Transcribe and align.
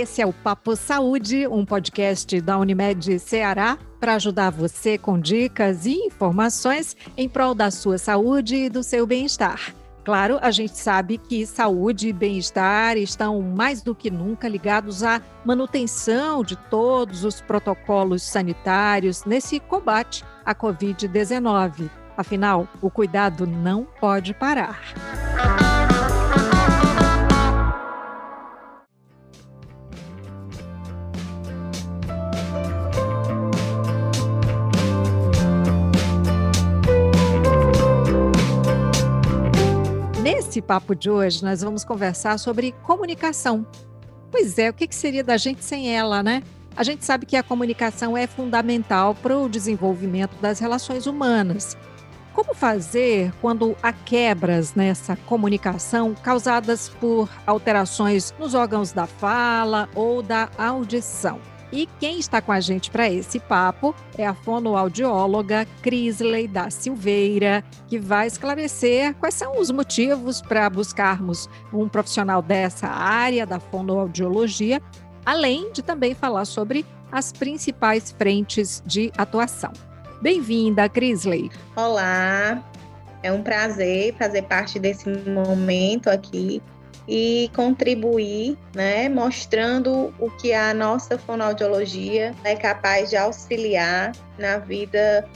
Esse 0.00 0.22
é 0.22 0.26
o 0.26 0.32
Papo 0.32 0.74
Saúde, 0.76 1.46
um 1.46 1.62
podcast 1.62 2.40
da 2.40 2.56
Unimed 2.56 3.18
Ceará 3.18 3.76
para 4.00 4.14
ajudar 4.14 4.48
você 4.48 4.96
com 4.96 5.20
dicas 5.20 5.84
e 5.84 5.92
informações 6.06 6.96
em 7.18 7.28
prol 7.28 7.54
da 7.54 7.70
sua 7.70 7.98
saúde 7.98 8.56
e 8.56 8.70
do 8.70 8.82
seu 8.82 9.06
bem-estar. 9.06 9.74
Claro, 10.02 10.38
a 10.40 10.50
gente 10.50 10.78
sabe 10.78 11.18
que 11.18 11.44
saúde 11.44 12.08
e 12.08 12.14
bem-estar 12.14 12.96
estão 12.96 13.42
mais 13.42 13.82
do 13.82 13.94
que 13.94 14.10
nunca 14.10 14.48
ligados 14.48 15.02
à 15.02 15.20
manutenção 15.44 16.42
de 16.42 16.56
todos 16.56 17.22
os 17.22 17.42
protocolos 17.42 18.22
sanitários 18.22 19.26
nesse 19.26 19.60
combate 19.60 20.24
à 20.46 20.54
Covid-19. 20.54 21.90
Afinal, 22.16 22.66
o 22.80 22.90
cuidado 22.90 23.46
não 23.46 23.86
pode 24.00 24.32
parar. 24.32 24.80
Nesse 40.50 40.60
papo 40.60 40.96
de 40.96 41.08
hoje, 41.08 41.44
nós 41.44 41.62
vamos 41.62 41.84
conversar 41.84 42.36
sobre 42.36 42.72
comunicação. 42.82 43.64
Pois 44.32 44.58
é, 44.58 44.68
o 44.68 44.72
que 44.72 44.92
seria 44.92 45.22
da 45.22 45.36
gente 45.36 45.64
sem 45.64 45.96
ela, 45.96 46.24
né? 46.24 46.42
A 46.74 46.82
gente 46.82 47.04
sabe 47.04 47.24
que 47.24 47.36
a 47.36 47.42
comunicação 47.44 48.16
é 48.16 48.26
fundamental 48.26 49.14
para 49.14 49.38
o 49.38 49.48
desenvolvimento 49.48 50.34
das 50.42 50.58
relações 50.58 51.06
humanas. 51.06 51.76
Como 52.32 52.52
fazer 52.52 53.32
quando 53.40 53.76
há 53.80 53.92
quebras 53.92 54.74
nessa 54.74 55.14
comunicação 55.14 56.16
causadas 56.20 56.88
por 56.88 57.30
alterações 57.46 58.34
nos 58.36 58.52
órgãos 58.52 58.90
da 58.90 59.06
fala 59.06 59.88
ou 59.94 60.20
da 60.20 60.48
audição? 60.58 61.38
E 61.72 61.88
quem 62.00 62.18
está 62.18 62.42
com 62.42 62.50
a 62.50 62.58
gente 62.58 62.90
para 62.90 63.08
esse 63.08 63.38
papo 63.38 63.94
é 64.18 64.26
a 64.26 64.34
fonoaudióloga 64.34 65.66
Crisley 65.82 66.48
da 66.48 66.68
Silveira, 66.68 67.62
que 67.86 67.96
vai 67.96 68.26
esclarecer 68.26 69.14
quais 69.14 69.34
são 69.34 69.60
os 69.60 69.70
motivos 69.70 70.42
para 70.42 70.68
buscarmos 70.68 71.48
um 71.72 71.88
profissional 71.88 72.42
dessa 72.42 72.88
área 72.88 73.46
da 73.46 73.60
fonoaudiologia, 73.60 74.82
além 75.24 75.72
de 75.72 75.80
também 75.80 76.12
falar 76.12 76.44
sobre 76.44 76.84
as 77.12 77.32
principais 77.32 78.10
frentes 78.10 78.82
de 78.84 79.12
atuação. 79.16 79.72
Bem-vinda, 80.20 80.88
Crisley. 80.88 81.50
Olá, 81.76 82.64
é 83.22 83.30
um 83.30 83.42
prazer 83.42 84.14
fazer 84.16 84.42
parte 84.42 84.78
desse 84.80 85.08
momento 85.08 86.08
aqui 86.08 86.60
e 87.10 87.50
contribuir, 87.56 88.56
né, 88.72 89.08
mostrando 89.08 90.14
o 90.16 90.30
que 90.30 90.54
a 90.54 90.72
nossa 90.72 91.18
fonoaudiologia 91.18 92.32
é 92.44 92.54
capaz 92.54 93.10
de 93.10 93.16
auxiliar 93.16 94.12
na 94.38 94.58
vida 94.58 95.28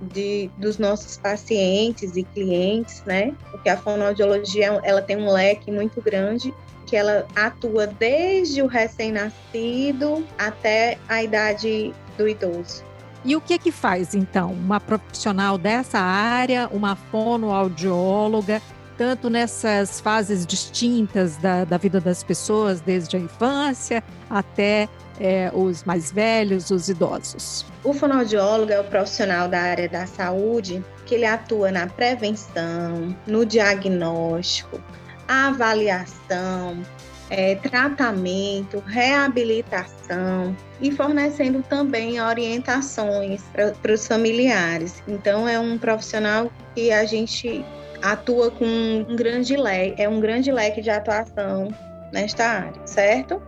de, 0.00 0.48
dos 0.56 0.78
nossos 0.78 1.16
pacientes 1.16 2.16
e 2.16 2.22
clientes, 2.22 3.02
né? 3.04 3.34
Porque 3.50 3.68
a 3.68 3.76
fonoaudiologia 3.76 4.80
ela 4.84 5.02
tem 5.02 5.16
um 5.16 5.28
leque 5.28 5.72
muito 5.72 6.00
grande 6.00 6.54
que 6.86 6.94
ela 6.94 7.26
atua 7.34 7.88
desde 7.88 8.62
o 8.62 8.68
recém-nascido 8.68 10.24
até 10.38 10.96
a 11.08 11.24
idade 11.24 11.92
do 12.16 12.28
idoso. 12.28 12.84
E 13.24 13.34
o 13.34 13.40
que 13.40 13.54
é 13.54 13.58
que 13.58 13.72
faz 13.72 14.14
então 14.14 14.52
uma 14.52 14.78
profissional 14.78 15.58
dessa 15.58 15.98
área, 15.98 16.68
uma 16.72 16.94
fonoaudióloga, 16.94 18.62
tanto 18.96 19.28
nessas 19.28 20.00
fases 20.00 20.46
distintas 20.46 21.36
da, 21.36 21.64
da 21.64 21.76
vida 21.76 22.00
das 22.00 22.22
pessoas, 22.22 22.80
desde 22.80 23.16
a 23.16 23.20
infância 23.20 24.02
até 24.28 24.88
é, 25.20 25.50
os 25.54 25.84
mais 25.84 26.10
velhos, 26.12 26.70
os 26.70 26.88
idosos. 26.88 27.64
O 27.84 27.92
fonoaudiólogo 27.92 28.72
é 28.72 28.80
o 28.80 28.84
profissional 28.84 29.48
da 29.48 29.60
área 29.60 29.88
da 29.88 30.06
saúde 30.06 30.84
que 31.04 31.14
ele 31.14 31.24
atua 31.24 31.70
na 31.70 31.86
prevenção, 31.86 33.16
no 33.26 33.46
diagnóstico, 33.46 34.80
avaliação, 35.28 36.82
é, 37.30 37.56
tratamento, 37.56 38.82
reabilitação 38.86 40.56
e 40.80 40.90
fornecendo 40.92 41.62
também 41.68 42.20
orientações 42.20 43.42
para 43.82 43.92
os 43.92 44.06
familiares. 44.06 45.02
Então, 45.08 45.48
é 45.48 45.58
um 45.58 45.78
profissional 45.78 46.50
que 46.74 46.92
a 46.92 47.04
gente 47.04 47.64
atua 48.02 48.50
com 48.50 48.64
um 48.64 49.16
grande 49.16 49.56
leque, 49.56 50.00
é 50.00 50.08
um 50.08 50.20
grande 50.20 50.50
leque 50.52 50.80
de 50.80 50.90
atuação 50.90 51.68
nesta 52.12 52.44
área, 52.44 52.86
certo? 52.86 53.42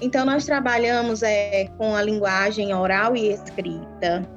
Então, 0.00 0.24
nós 0.24 0.44
trabalhamos 0.44 1.22
é, 1.22 1.66
com 1.78 1.94
a 1.94 2.02
linguagem 2.02 2.74
oral 2.74 3.16
e 3.16 3.32
escrita, 3.32 4.28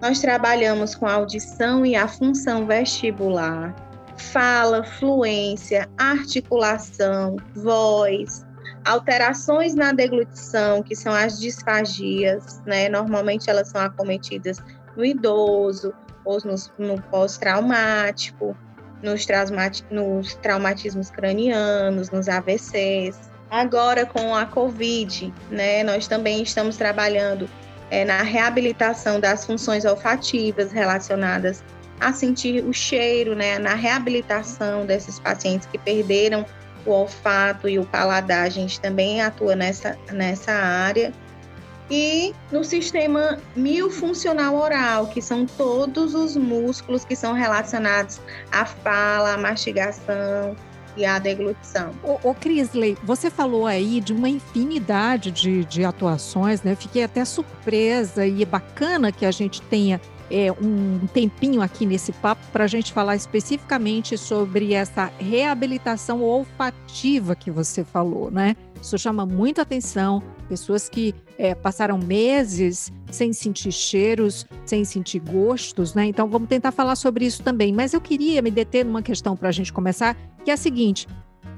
nós 0.00 0.20
trabalhamos 0.20 0.94
com 0.94 1.06
a 1.06 1.14
audição 1.14 1.86
e 1.86 1.96
a 1.96 2.06
função 2.06 2.66
vestibular, 2.66 3.74
fala, 4.16 4.84
fluência, 4.84 5.88
articulação, 5.96 7.36
voz, 7.54 8.44
alterações 8.84 9.74
na 9.74 9.92
deglutição, 9.92 10.82
que 10.82 10.94
são 10.94 11.12
as 11.12 11.40
disfagias, 11.40 12.60
né? 12.66 12.88
Normalmente 12.88 13.48
elas 13.48 13.68
são 13.68 13.80
acometidas 13.80 14.58
no 14.96 15.04
idoso, 15.04 15.92
ou 16.24 16.38
no 16.78 17.00
pós-traumático, 17.02 18.56
nos, 19.02 19.26
nos 19.90 20.34
traumatismos 20.36 21.10
cranianos, 21.10 22.10
nos 22.10 22.28
AVCs. 22.28 23.18
Agora, 23.50 24.06
com 24.06 24.34
a 24.34 24.46
Covid, 24.46 25.32
né, 25.50 25.84
nós 25.84 26.08
também 26.08 26.42
estamos 26.42 26.76
trabalhando 26.76 27.48
é, 27.90 28.04
na 28.04 28.22
reabilitação 28.22 29.20
das 29.20 29.44
funções 29.44 29.84
olfativas 29.84 30.72
relacionadas 30.72 31.62
a 32.00 32.12
sentir 32.12 32.64
o 32.64 32.72
cheiro, 32.72 33.34
né, 33.34 33.58
na 33.58 33.74
reabilitação 33.74 34.84
desses 34.84 35.18
pacientes 35.18 35.66
que 35.66 35.78
perderam 35.78 36.44
o 36.84 36.90
olfato 36.90 37.68
e 37.68 37.78
o 37.78 37.86
paladar. 37.86 38.44
A 38.44 38.48
gente 38.48 38.80
também 38.80 39.22
atua 39.22 39.54
nessa, 39.54 39.96
nessa 40.12 40.52
área 40.52 41.12
e 41.90 42.34
no 42.50 42.64
sistema 42.64 43.38
miofuncional 43.54 44.54
oral, 44.56 45.06
que 45.08 45.20
são 45.20 45.46
todos 45.46 46.14
os 46.14 46.36
músculos 46.36 47.04
que 47.04 47.14
são 47.14 47.34
relacionados 47.34 48.20
à 48.50 48.64
fala, 48.64 49.34
à 49.34 49.36
mastigação 49.36 50.56
e 50.96 51.04
à 51.04 51.18
deglutição. 51.18 51.90
Ô, 52.02 52.30
ô 52.30 52.34
Crisley, 52.34 52.96
você 53.02 53.30
falou 53.30 53.66
aí 53.66 54.00
de 54.00 54.12
uma 54.12 54.28
infinidade 54.28 55.30
de, 55.30 55.64
de 55.64 55.84
atuações, 55.84 56.62
né? 56.62 56.74
Fiquei 56.74 57.02
até 57.02 57.24
surpresa 57.24 58.26
e 58.26 58.42
é 58.42 58.46
bacana 58.46 59.10
que 59.10 59.26
a 59.26 59.30
gente 59.30 59.60
tenha 59.62 60.00
é, 60.30 60.50
um 60.52 61.06
tempinho 61.12 61.60
aqui 61.60 61.84
nesse 61.86 62.12
papo 62.12 62.44
para 62.52 62.64
a 62.64 62.66
gente 62.66 62.92
falar 62.92 63.16
especificamente 63.16 64.16
sobre 64.16 64.74
essa 64.74 65.10
reabilitação 65.18 66.22
olfativa 66.22 67.34
que 67.34 67.50
você 67.50 67.84
falou, 67.84 68.30
né? 68.30 68.56
Isso 68.80 68.98
chama 68.98 69.24
muita 69.24 69.62
atenção. 69.62 70.22
Pessoas 70.48 70.88
que 70.88 71.14
é, 71.38 71.54
passaram 71.54 71.98
meses 71.98 72.92
sem 73.10 73.32
sentir 73.32 73.72
cheiros, 73.72 74.46
sem 74.66 74.84
sentir 74.84 75.20
gostos, 75.20 75.94
né? 75.94 76.06
Então 76.06 76.28
vamos 76.28 76.48
tentar 76.48 76.70
falar 76.70 76.96
sobre 76.96 77.24
isso 77.24 77.42
também. 77.42 77.72
Mas 77.72 77.94
eu 77.94 78.00
queria 78.00 78.42
me 78.42 78.50
deter 78.50 78.84
numa 78.84 79.02
questão 79.02 79.36
para 79.36 79.48
a 79.48 79.52
gente 79.52 79.72
começar, 79.72 80.16
que 80.44 80.50
é 80.50 80.54
a 80.54 80.58
seguinte: 80.58 81.08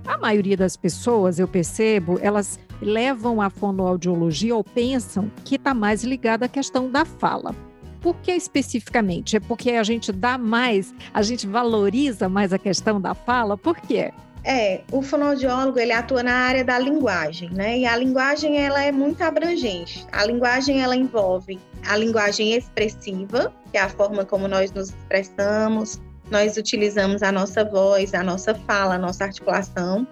a 0.06 0.16
maioria 0.16 0.56
das 0.56 0.77
pessoas, 0.77 1.38
eu 1.38 1.48
percebo, 1.48 2.19
elas 2.22 2.60
levam 2.80 3.41
a 3.41 3.51
fonoaudiologia 3.51 4.54
ou 4.54 4.63
pensam 4.63 5.30
que 5.45 5.57
está 5.57 5.74
mais 5.74 6.04
ligada 6.04 6.47
à 6.47 6.48
questão 6.48 6.91
da 6.91 7.04
fala. 7.04 7.54
Por 7.97 8.16
que 8.16 8.33
especificamente? 8.33 9.37
É 9.37 9.41
porque 9.41 9.72
a 9.72 9.83
gente 9.83 10.13
dá 10.13 10.39
mais, 10.39 10.95
a 11.13 11.22
gente 11.22 11.47
valoriza 11.47 12.28
mais 12.28 12.53
a 12.53 12.59
questão 12.59 13.01
da 13.01 13.15
fala? 13.15 13.57
Por 13.57 13.77
quê? 13.81 14.13
É, 14.45 14.83
o 14.93 15.03
fonoaudiólogo 15.03 15.77
ele 15.77 15.91
atua 15.91 16.22
na 16.22 16.33
área 16.33 16.65
da 16.65 16.78
linguagem, 16.78 17.51
né? 17.51 17.78
E 17.78 17.84
a 17.84 17.97
linguagem 17.97 18.57
ela 18.57 18.81
é 18.81 18.93
muito 18.93 19.21
abrangente. 19.22 20.07
A 20.13 20.25
linguagem 20.25 20.81
ela 20.81 20.95
envolve 20.95 21.59
a 21.84 21.97
linguagem 21.97 22.53
expressiva, 22.53 23.53
que 23.72 23.77
é 23.77 23.81
a 23.81 23.89
forma 23.89 24.25
como 24.25 24.47
nós 24.47 24.71
nos 24.71 24.91
expressamos, 24.91 26.01
nós 26.31 26.57
utilizamos 26.57 27.22
a 27.22 27.33
nossa 27.33 27.65
voz, 27.65 28.15
a 28.15 28.22
nossa 28.22 28.54
fala, 28.54 28.95
a 28.95 28.99
nossa 28.99 29.25
articulação, 29.25 30.07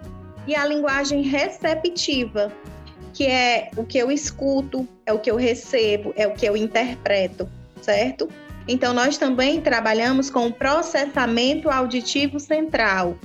e 0.47 0.55
a 0.55 0.65
linguagem 0.65 1.21
receptiva, 1.21 2.51
que 3.13 3.25
é 3.25 3.69
o 3.75 3.83
que 3.83 3.97
eu 3.97 4.11
escuto, 4.11 4.87
é 5.05 5.13
o 5.13 5.19
que 5.19 5.31
eu 5.31 5.35
recebo, 5.35 6.13
é 6.15 6.27
o 6.27 6.33
que 6.33 6.45
eu 6.45 6.55
interpreto, 6.55 7.49
certo? 7.85 8.27
Então 8.67 8.93
nós 8.93 9.17
também 9.17 9.61
trabalhamos 9.61 10.29
com 10.29 10.47
o 10.47 10.53
processamento 10.53 11.69
auditivo 11.69 12.39
central, 12.39 13.15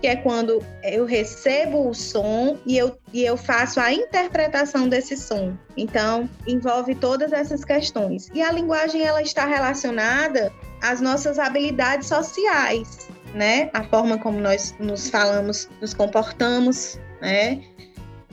que 0.00 0.06
é 0.06 0.16
quando 0.16 0.62
eu 0.82 1.04
recebo 1.04 1.88
o 1.88 1.94
som 1.94 2.58
e 2.66 2.76
eu, 2.76 2.98
e 3.12 3.24
eu 3.24 3.36
faço 3.36 3.80
a 3.80 3.92
interpretação 3.92 4.88
desse 4.88 5.16
som. 5.16 5.56
Então, 5.76 6.28
envolve 6.46 6.94
todas 6.94 7.32
essas 7.32 7.64
questões. 7.64 8.28
E 8.32 8.42
a 8.42 8.52
linguagem 8.52 9.04
ela 9.04 9.22
está 9.22 9.44
relacionada 9.44 10.52
às 10.82 11.00
nossas 11.00 11.38
habilidades 11.38 12.08
sociais, 12.08 13.08
né? 13.34 13.70
A 13.72 13.82
forma 13.84 14.18
como 14.18 14.40
nós 14.40 14.74
nos 14.78 15.10
falamos, 15.10 15.68
nos 15.80 15.94
comportamos, 15.94 16.98
né? 17.20 17.60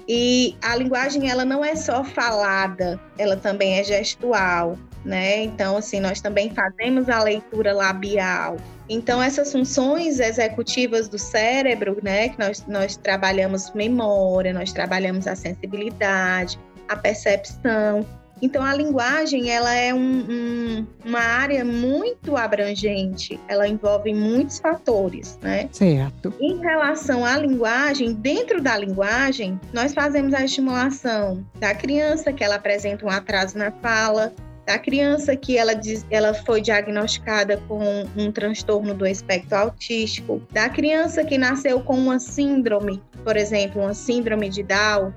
E 0.08 0.56
a 0.62 0.76
linguagem 0.76 1.32
ela 1.32 1.44
não 1.44 1.66
é 1.66 1.76
só 1.76 2.04
falada, 2.04 3.00
ela 3.18 3.36
também 3.36 3.80
é 3.80 3.84
gestual, 3.84 4.78
né? 5.06 5.44
Então 5.44 5.78
assim, 5.78 6.00
nós 6.00 6.20
também 6.20 6.50
fazemos 6.50 7.08
a 7.10 7.24
leitura 7.24 7.72
labial. 7.74 8.58
Então 8.90 9.22
essas 9.22 9.52
funções 9.52 10.20
executivas 10.20 11.08
do 11.08 11.18
cérebro, 11.18 11.98
né, 12.04 12.30
que 12.30 12.40
nós 12.40 12.66
nós 12.68 12.98
trabalhamos 12.98 13.72
memória, 13.74 14.54
nós 14.54 14.74
trabalhamos 14.74 15.28
a 15.28 15.36
sensibilidade, 15.36 16.60
a 16.90 16.96
percepção, 16.96 18.06
então 18.42 18.64
a 18.64 18.74
linguagem 18.74 19.50
ela 19.50 19.74
é 19.74 19.94
um, 19.94 20.26
um, 20.30 20.88
uma 21.06 21.20
área 21.20 21.64
muito 21.64 22.36
abrangente, 22.36 23.40
ela 23.48 23.68
envolve 23.68 24.14
muitos 24.14 24.60
fatores, 24.60 25.40
né? 25.42 25.70
Certo. 25.72 26.34
Em 26.40 26.60
relação 26.60 27.24
à 27.24 27.38
linguagem, 27.38 28.14
dentro 28.14 28.62
da 28.62 28.78
linguagem, 28.78 29.60
nós 29.74 29.94
fazemos 29.94 30.34
a 30.34 30.44
estimulação 30.44 31.46
da 31.60 31.74
criança 31.74 32.34
que 32.34 32.44
ela 32.44 32.56
apresenta 32.56 33.06
um 33.06 33.10
atraso 33.10 33.58
na 33.58 33.72
fala, 33.72 34.34
da 34.66 34.80
criança 34.80 35.36
que 35.36 35.58
ela, 35.58 35.74
diz, 35.74 36.06
ela 36.10 36.34
foi 36.34 36.60
diagnosticada 36.60 37.58
com 37.68 38.06
um 38.18 38.32
transtorno 38.32 38.94
do 38.94 39.06
espectro 39.06 39.58
autístico, 39.58 40.42
da 40.52 40.68
criança 40.70 41.24
que 41.24 41.38
nasceu 41.38 41.80
com 41.82 41.96
uma 41.96 42.20
síndrome, 42.20 43.02
por 43.24 43.38
exemplo, 43.38 43.82
uma 43.82 43.94
síndrome 43.94 44.50
de 44.50 44.64
Down, 44.64 45.14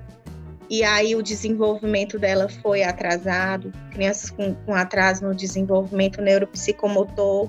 e 0.69 0.85
aí 0.85 1.17
o 1.17 1.23
desenvolvimento 1.23 2.19
dela 2.19 2.47
foi 2.63 2.83
atrasado, 2.83 3.73
crianças 3.91 4.29
com, 4.29 4.55
com 4.55 4.75
atraso 4.75 5.25
no 5.25 5.35
desenvolvimento 5.35 6.21
neuropsicomotor. 6.21 7.49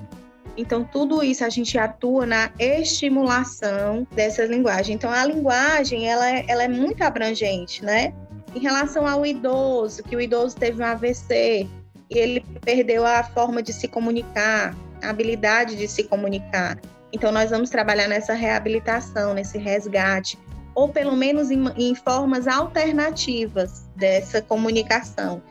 Então, 0.56 0.82
tudo 0.84 1.22
isso 1.22 1.44
a 1.44 1.50
gente 1.50 1.78
atua 1.78 2.24
na 2.24 2.50
estimulação 2.58 4.06
dessa 4.14 4.44
linguagem. 4.46 4.94
Então, 4.94 5.10
a 5.10 5.24
linguagem, 5.24 6.08
ela 6.08 6.28
é, 6.30 6.44
ela 6.48 6.64
é 6.64 6.68
muito 6.68 7.02
abrangente, 7.02 7.84
né? 7.84 8.14
Em 8.54 8.58
relação 8.58 9.06
ao 9.06 9.24
idoso, 9.24 10.02
que 10.02 10.16
o 10.16 10.20
idoso 10.20 10.56
teve 10.56 10.82
um 10.82 10.86
AVC 10.86 11.68
e 12.10 12.18
ele 12.18 12.44
perdeu 12.62 13.06
a 13.06 13.22
forma 13.22 13.62
de 13.62 13.72
se 13.72 13.86
comunicar, 13.86 14.76
a 15.02 15.10
habilidade 15.10 15.76
de 15.76 15.86
se 15.86 16.04
comunicar. 16.04 16.78
Então, 17.12 17.32
nós 17.32 17.50
vamos 17.50 17.70
trabalhar 17.70 18.08
nessa 18.08 18.34
reabilitação, 18.34 19.34
nesse 19.34 19.58
resgate 19.58 20.38
ou 20.74 20.88
pelo 20.88 21.16
menos 21.16 21.50
em, 21.50 21.64
em 21.76 21.94
formas 21.94 22.46
alternativas 22.46 23.88
dessa 23.96 24.40
comunicação 24.40 25.42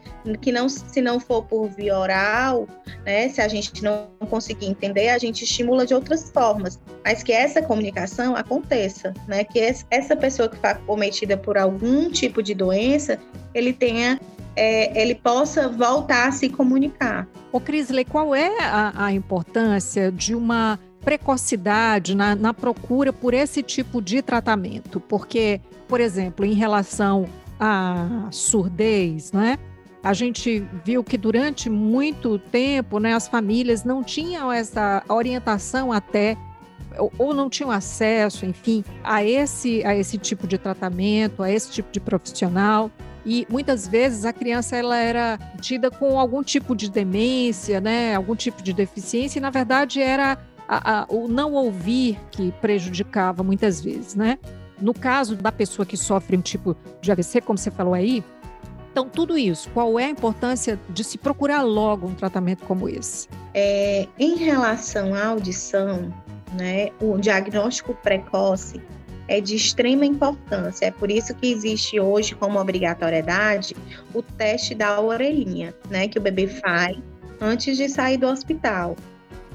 que 0.41 0.51
não 0.51 0.67
se 0.67 1.01
não 1.01 1.19
for 1.19 1.43
por 1.43 1.69
via 1.69 1.97
oral, 1.97 2.67
né, 3.05 3.29
se 3.29 3.41
a 3.41 3.47
gente 3.47 3.83
não 3.83 4.07
conseguir 4.29 4.67
entender, 4.67 5.09
a 5.09 5.17
gente 5.17 5.43
estimula 5.43 5.85
de 5.85 5.93
outras 5.93 6.29
formas, 6.29 6.79
mas 7.03 7.23
que 7.23 7.31
essa 7.31 7.61
comunicação 7.61 8.35
aconteça, 8.35 9.13
né, 9.27 9.43
que 9.43 9.59
essa 9.89 10.15
pessoa 10.15 10.49
que 10.49 10.57
foi 10.57 10.73
cometida 10.85 11.37
por 11.37 11.57
algum 11.57 12.09
tipo 12.09 12.43
de 12.43 12.53
doença, 12.53 13.17
ele 13.53 13.71
tenha 13.73 14.19
é, 14.59 15.01
ele 15.01 15.15
possa 15.15 15.69
voltar 15.69 16.27
a 16.27 16.31
se 16.33 16.49
comunicar. 16.49 17.25
O 17.49 17.61
Crisley, 17.61 18.03
qual 18.03 18.35
é 18.35 18.61
a, 18.61 19.05
a 19.05 19.13
importância 19.13 20.11
de 20.11 20.35
uma 20.35 20.77
precocidade 20.99 22.13
na, 22.13 22.35
na 22.35 22.53
procura 22.53 23.13
por 23.13 23.33
esse 23.33 23.63
tipo 23.63 24.01
de 24.01 24.21
tratamento, 24.21 24.99
porque, 24.99 25.61
por 25.87 26.01
exemplo, 26.01 26.45
em 26.45 26.53
relação 26.53 27.25
à 27.57 28.27
surdez, 28.31 29.31
né? 29.31 29.57
A 30.03 30.13
gente 30.13 30.65
viu 30.83 31.03
que 31.03 31.17
durante 31.17 31.69
muito 31.69 32.37
tempo, 32.37 32.99
né, 32.99 33.13
as 33.13 33.27
famílias 33.27 33.85
não 33.85 34.03
tinham 34.03 34.51
essa 34.51 35.03
orientação 35.07 35.91
até 35.91 36.37
ou 37.17 37.33
não 37.33 37.49
tinham 37.49 37.71
acesso, 37.71 38.45
enfim, 38.45 38.83
a 39.03 39.23
esse 39.23 39.85
a 39.85 39.95
esse 39.95 40.17
tipo 40.17 40.47
de 40.47 40.57
tratamento, 40.57 41.43
a 41.43 41.51
esse 41.51 41.71
tipo 41.71 41.91
de 41.91 41.99
profissional. 41.99 42.91
E 43.25 43.45
muitas 43.49 43.87
vezes 43.87 44.25
a 44.25 44.33
criança 44.33 44.75
ela 44.75 44.97
era 44.97 45.37
tida 45.59 45.91
com 45.91 46.19
algum 46.19 46.41
tipo 46.41 46.75
de 46.75 46.89
demência, 46.89 47.81
né, 47.81 48.15
algum 48.15 48.35
tipo 48.35 48.63
de 48.63 48.73
deficiência, 48.73 49.39
e 49.39 49.41
na 49.41 49.49
verdade 49.49 50.01
era 50.01 50.37
a, 50.67 51.01
a, 51.01 51.05
o 51.09 51.27
não 51.27 51.53
ouvir 51.53 52.17
que 52.31 52.51
prejudicava 52.61 53.43
muitas 53.43 53.81
vezes, 53.81 54.15
né? 54.15 54.37
No 54.79 54.93
caso 54.93 55.35
da 55.35 55.51
pessoa 55.51 55.85
que 55.85 55.97
sofre 55.97 56.37
um 56.37 56.41
tipo 56.41 56.75
de 57.01 57.11
AVC, 57.11 57.41
como 57.41 57.57
você 57.57 57.69
falou 57.69 57.93
aí, 57.93 58.23
então 58.91 59.07
tudo 59.07 59.37
isso, 59.37 59.69
qual 59.73 59.99
é 59.99 60.05
a 60.05 60.09
importância 60.09 60.79
de 60.89 61.03
se 61.03 61.17
procurar 61.17 61.61
logo 61.61 62.07
um 62.07 62.13
tratamento 62.13 62.65
como 62.65 62.87
esse? 62.87 63.27
É, 63.53 64.07
em 64.17 64.35
relação 64.35 65.13
à 65.13 65.27
audição, 65.27 66.13
né, 66.53 66.89
o 67.01 67.17
diagnóstico 67.17 67.93
precoce 67.95 68.81
é 69.29 69.39
de 69.39 69.55
extrema 69.55 70.05
importância. 70.05 70.87
É 70.87 70.91
por 70.91 71.09
isso 71.09 71.33
que 71.33 71.51
existe 71.51 71.99
hoje 71.99 72.35
como 72.35 72.59
obrigatoriedade 72.59 73.75
o 74.13 74.21
teste 74.21 74.75
da 74.75 74.99
orelhinha, 74.99 75.73
né, 75.89 76.07
que 76.07 76.19
o 76.19 76.21
bebê 76.21 76.47
faz 76.47 76.97
antes 77.39 77.77
de 77.77 77.87
sair 77.87 78.17
do 78.17 78.27
hospital 78.27 78.97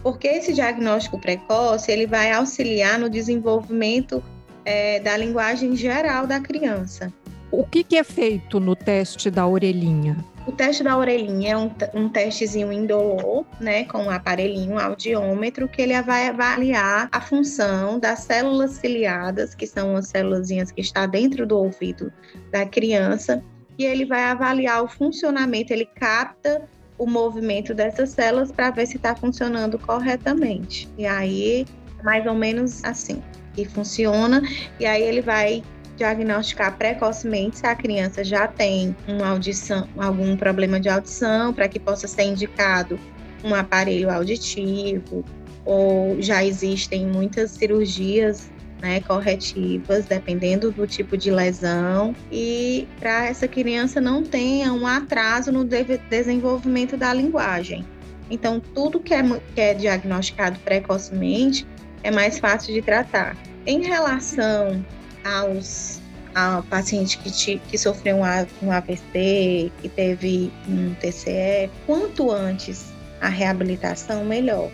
porque 0.04 0.28
esse 0.28 0.52
diagnóstico 0.52 1.18
precoce 1.18 1.90
ele 1.90 2.06
vai 2.06 2.30
auxiliar 2.30 2.98
no 2.98 3.08
desenvolvimento 3.08 4.22
é, 4.62 5.00
da 5.00 5.16
linguagem 5.16 5.74
geral 5.74 6.26
da 6.26 6.38
criança. 6.38 7.10
O 7.50 7.64
que, 7.64 7.82
que, 7.82 7.96
é 7.96 8.04
feito 8.04 8.60
no 8.60 8.76
teste 8.76 9.30
da 9.30 9.46
orelhinha? 9.46 10.22
O 10.46 10.52
teste 10.52 10.84
da 10.84 10.96
orelhinha 10.96 11.52
é 11.52 11.56
um, 11.56 11.70
um 11.94 12.08
testezinho 12.08 12.70
indolor, 12.70 13.46
né, 13.58 13.84
com 13.84 14.04
um 14.04 14.10
aparelhinho, 14.10 14.74
um 14.74 14.78
audiômetro, 14.78 15.66
que 15.66 15.80
ele 15.80 16.00
vai 16.02 16.28
avaliar 16.28 17.08
a 17.10 17.20
função 17.20 17.98
das 17.98 18.20
células 18.20 18.72
ciliadas, 18.72 19.54
que 19.54 19.66
são 19.66 19.96
as 19.96 20.08
células 20.08 20.50
que 20.70 20.80
estão 20.82 21.08
dentro 21.08 21.46
do 21.46 21.58
ouvido 21.58 22.12
da 22.52 22.66
criança, 22.66 23.42
e 23.78 23.84
ele 23.84 24.04
vai 24.04 24.24
avaliar 24.24 24.84
o 24.84 24.88
funcionamento, 24.88 25.72
ele 25.72 25.86
capta 25.86 26.62
o 26.98 27.06
movimento 27.06 27.74
dessas 27.74 28.10
células 28.10 28.52
para 28.52 28.70
ver 28.70 28.86
se 28.86 28.96
está 28.96 29.16
funcionando 29.16 29.78
corretamente. 29.78 30.88
E 30.96 31.06
aí, 31.06 31.66
mais 32.02 32.26
ou 32.26 32.34
menos 32.34 32.84
assim, 32.84 33.22
que 33.54 33.64
funciona. 33.64 34.42
E 34.78 34.86
aí 34.86 35.02
ele 35.02 35.20
vai 35.20 35.62
diagnosticar 35.96 36.76
precocemente 36.76 37.58
se 37.58 37.66
a 37.66 37.74
criança 37.74 38.24
já 38.24 38.46
tem 38.46 38.94
uma 39.06 39.28
audição, 39.28 39.88
algum 39.96 40.36
problema 40.36 40.80
de 40.80 40.88
audição, 40.88 41.52
para 41.52 41.68
que 41.68 41.78
possa 41.78 42.08
ser 42.08 42.24
indicado 42.24 42.98
um 43.42 43.54
aparelho 43.54 44.10
auditivo, 44.10 45.24
ou 45.64 46.20
já 46.20 46.44
existem 46.44 47.06
muitas 47.06 47.52
cirurgias 47.52 48.50
né, 48.80 49.00
corretivas, 49.00 50.04
dependendo 50.04 50.70
do 50.70 50.86
tipo 50.86 51.16
de 51.16 51.30
lesão, 51.30 52.14
e 52.30 52.86
para 53.00 53.26
essa 53.26 53.48
criança 53.48 54.00
não 54.00 54.22
tenha 54.22 54.72
um 54.72 54.86
atraso 54.86 55.50
no 55.50 55.64
de 55.64 55.82
desenvolvimento 56.10 56.96
da 56.96 57.12
linguagem. 57.12 57.84
Então, 58.30 58.60
tudo 58.60 59.00
que 59.00 59.14
é, 59.14 59.22
que 59.54 59.60
é 59.60 59.74
diagnosticado 59.74 60.58
precocemente 60.60 61.66
é 62.02 62.10
mais 62.10 62.38
fácil 62.38 62.74
de 62.74 62.82
tratar. 62.82 63.36
Em 63.66 63.82
relação 63.82 64.84
aos 65.24 66.00
ao 66.34 66.64
paciente 66.64 67.16
que, 67.18 67.30
te, 67.30 67.62
que 67.68 67.78
sofreu 67.78 68.16
um, 68.16 68.72
AVC, 68.72 69.70
que 69.80 69.88
teve 69.88 70.52
um 70.68 70.92
TCE, 70.94 71.70
quanto 71.86 72.28
antes 72.32 72.86
a 73.20 73.28
reabilitação, 73.28 74.24
melhor 74.24 74.68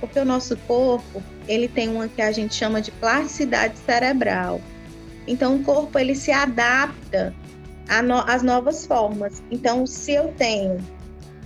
porque 0.00 0.18
o 0.18 0.24
nosso 0.24 0.56
corpo 0.58 1.22
ele 1.46 1.68
tem 1.68 1.88
uma 1.88 2.08
que 2.08 2.22
a 2.22 2.30
gente 2.32 2.54
chama 2.54 2.80
de 2.80 2.90
plasticidade 2.92 3.78
cerebral. 3.78 4.60
Então 5.26 5.56
o 5.56 5.64
corpo 5.64 5.98
ele 5.98 6.14
se 6.14 6.30
adapta 6.30 7.34
às 7.88 8.42
no, 8.42 8.52
novas 8.52 8.86
formas. 8.86 9.42
Então 9.50 9.86
se 9.86 10.12
eu 10.12 10.28
tenho, 10.36 10.78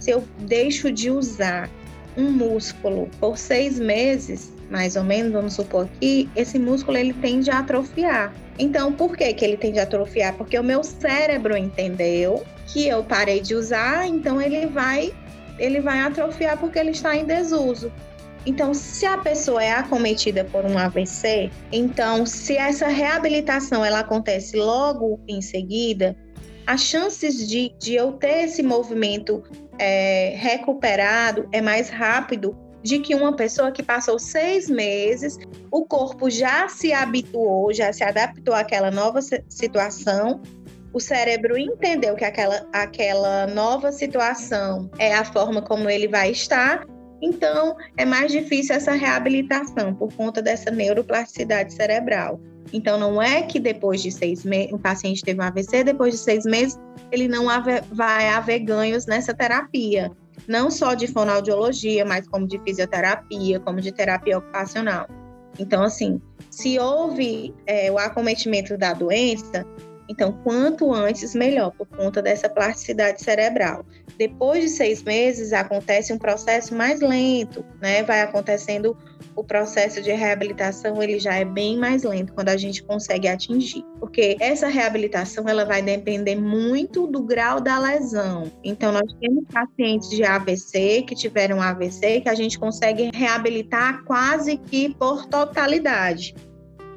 se 0.01 0.11
eu 0.11 0.25
deixo 0.41 0.93
de 0.93 1.11
usar 1.11 1.71
um 2.17 2.31
músculo 2.31 3.09
por 3.19 3.39
seis 3.39 3.79
meses, 3.79 4.52
mais 4.71 4.97
ou 4.97 5.05
menos, 5.05 5.33
vamos 5.33 5.55
supor 5.55 5.89
que 6.01 6.29
esse 6.35 6.59
músculo 6.59 6.97
ele 6.97 7.13
tende 7.15 7.51
a 7.51 7.59
atrofiar. 7.59 8.33
Então, 8.59 8.93
por 8.93 9.17
que, 9.17 9.33
que 9.33 9.45
ele 9.45 9.57
tende 9.57 9.79
a 9.79 9.83
atrofiar? 9.83 10.35
Porque 10.35 10.59
o 10.59 10.65
meu 10.65 10.83
cérebro 10.83 11.57
entendeu 11.57 12.45
que 12.67 12.87
eu 12.87 13.03
parei 13.03 13.41
de 13.41 13.55
usar, 13.55 14.07
então 14.07 14.41
ele 14.41 14.67
vai 14.67 15.13
ele 15.59 15.81
vai 15.81 16.01
atrofiar 16.01 16.59
porque 16.59 16.79
ele 16.79 16.91
está 16.91 17.15
em 17.15 17.25
desuso. 17.25 17.93
Então, 18.45 18.75
se 18.75 19.07
a 19.07 19.19
pessoa 19.19 19.63
é 19.63 19.71
acometida 19.71 20.45
por 20.45 20.65
um 20.65 20.77
AVC, 20.77 21.51
então 21.71 22.27
se 22.27 22.57
essa 22.57 22.89
reabilitação 22.89 23.85
ela 23.85 24.01
acontece 24.01 24.57
logo 24.57 25.21
em 25.29 25.41
seguida, 25.41 26.17
as 26.67 26.81
chances 26.81 27.47
de, 27.49 27.73
de 27.79 27.95
eu 27.95 28.13
ter 28.13 28.45
esse 28.45 28.63
movimento 28.63 29.45
é, 29.79 30.35
recuperado 30.37 31.49
é 31.53 31.61
mais 31.61 31.89
rápido 31.89 32.57
de 32.83 32.99
que 32.99 33.15
uma 33.15 33.35
pessoa 33.35 33.71
que 33.71 33.83
passou 33.83 34.19
seis 34.19 34.69
meses, 34.69 35.39
o 35.71 35.85
corpo 35.85 36.29
já 36.29 36.69
se 36.69 36.93
habituou, 36.93 37.73
já 37.73 37.93
se 37.93 38.03
adaptou 38.03 38.55
àquela 38.55 38.91
nova 38.91 39.21
situação, 39.49 40.41
o 40.93 41.01
cérebro 41.01 41.57
entendeu 41.57 42.15
que 42.15 42.25
aquela, 42.25 42.67
aquela 42.73 43.47
nova 43.47 43.93
situação 43.93 44.91
é 44.99 45.15
a 45.15 45.25
forma 45.25 45.63
como 45.63 45.89
ele 45.89 46.09
vai 46.09 46.31
estar, 46.31 46.85
Então, 47.23 47.77
é 47.97 48.05
mais 48.05 48.33
difícil 48.33 48.75
essa 48.75 48.93
reabilitação 48.93 49.95
por 49.95 50.13
conta 50.13 50.43
dessa 50.43 50.73
neuroplasticidade 50.73 51.73
cerebral. 51.73 52.41
Então, 52.73 52.99
não 52.99 53.23
é 53.23 53.43
que 53.43 53.61
depois 53.61 54.03
de 54.03 54.11
seis 54.11 54.45
meses, 54.45 54.73
o 54.73 54.79
paciente 54.79 55.23
teve 55.23 55.41
um 55.41 55.45
AVC, 55.45 55.85
depois 55.85 56.15
de 56.15 56.19
seis 56.19 56.45
meses, 56.45 56.77
ele 57.13 57.29
não 57.29 57.47
vai 57.93 58.29
haver 58.29 58.59
ganhos 58.61 59.07
nessa 59.07 59.33
terapia. 59.33 60.11
Não 60.49 60.71
só 60.71 60.95
de 60.95 61.07
fonoaudiologia, 61.07 62.05
mas 62.05 62.27
como 62.29 62.47
de 62.47 62.59
fisioterapia, 62.61 63.61
como 63.61 63.81
de 63.81 63.93
terapia 63.93 64.39
ocupacional. 64.39 65.07
Então, 65.59 65.83
assim, 65.83 66.21
se 66.51 66.79
houve 66.79 67.55
é, 67.67 67.91
o 67.91 67.99
acometimento 67.99 68.77
da 68.77 68.93
doença, 68.93 69.67
então, 70.13 70.33
quanto 70.45 70.93
antes, 70.93 71.35
melhor, 71.35 71.73
por 71.73 71.87
conta 71.87 72.21
dessa 72.21 72.47
plasticidade 72.47 73.23
cerebral. 73.23 73.85
Depois 74.19 74.63
de 74.63 74.69
seis 74.69 75.03
meses, 75.03 75.55
acontece 75.55 76.13
um 76.13 76.19
processo 76.19 76.75
mais 76.75 77.01
lento, 77.01 77.65
né? 77.81 78.03
Vai 78.03 78.21
acontecendo 78.21 78.95
o 79.35 79.43
processo 79.43 80.03
de 80.03 80.13
reabilitação, 80.13 81.03
ele 81.03 81.19
já 81.19 81.35
é 81.35 81.47
bem 81.47 81.79
mais 81.79 82.03
lento 82.03 82.35
quando 82.35 82.51
a 82.51 82.57
gente 82.59 82.83
consegue 82.83 83.27
atingir. 83.27 83.83
Porque 83.99 84.37
essa 84.39 84.69
reabilitação, 84.69 85.49
ela 85.49 85.65
vai 85.65 85.81
depender 85.81 86.37
muito 86.37 87.07
do 87.07 87.23
grau 87.23 87.59
da 87.59 87.79
lesão. 87.79 88.53
Então, 88.63 88.93
nós 88.93 89.11
temos 89.19 89.45
pacientes 89.51 90.11
de 90.11 90.25
AVC, 90.25 91.05
que 91.09 91.15
tiveram 91.15 91.63
AVC, 91.63 92.21
que 92.21 92.29
a 92.29 92.35
gente 92.35 92.59
consegue 92.59 93.11
reabilitar 93.15 94.05
quase 94.05 94.59
que 94.59 94.95
por 94.95 95.25
totalidade. 95.25 96.35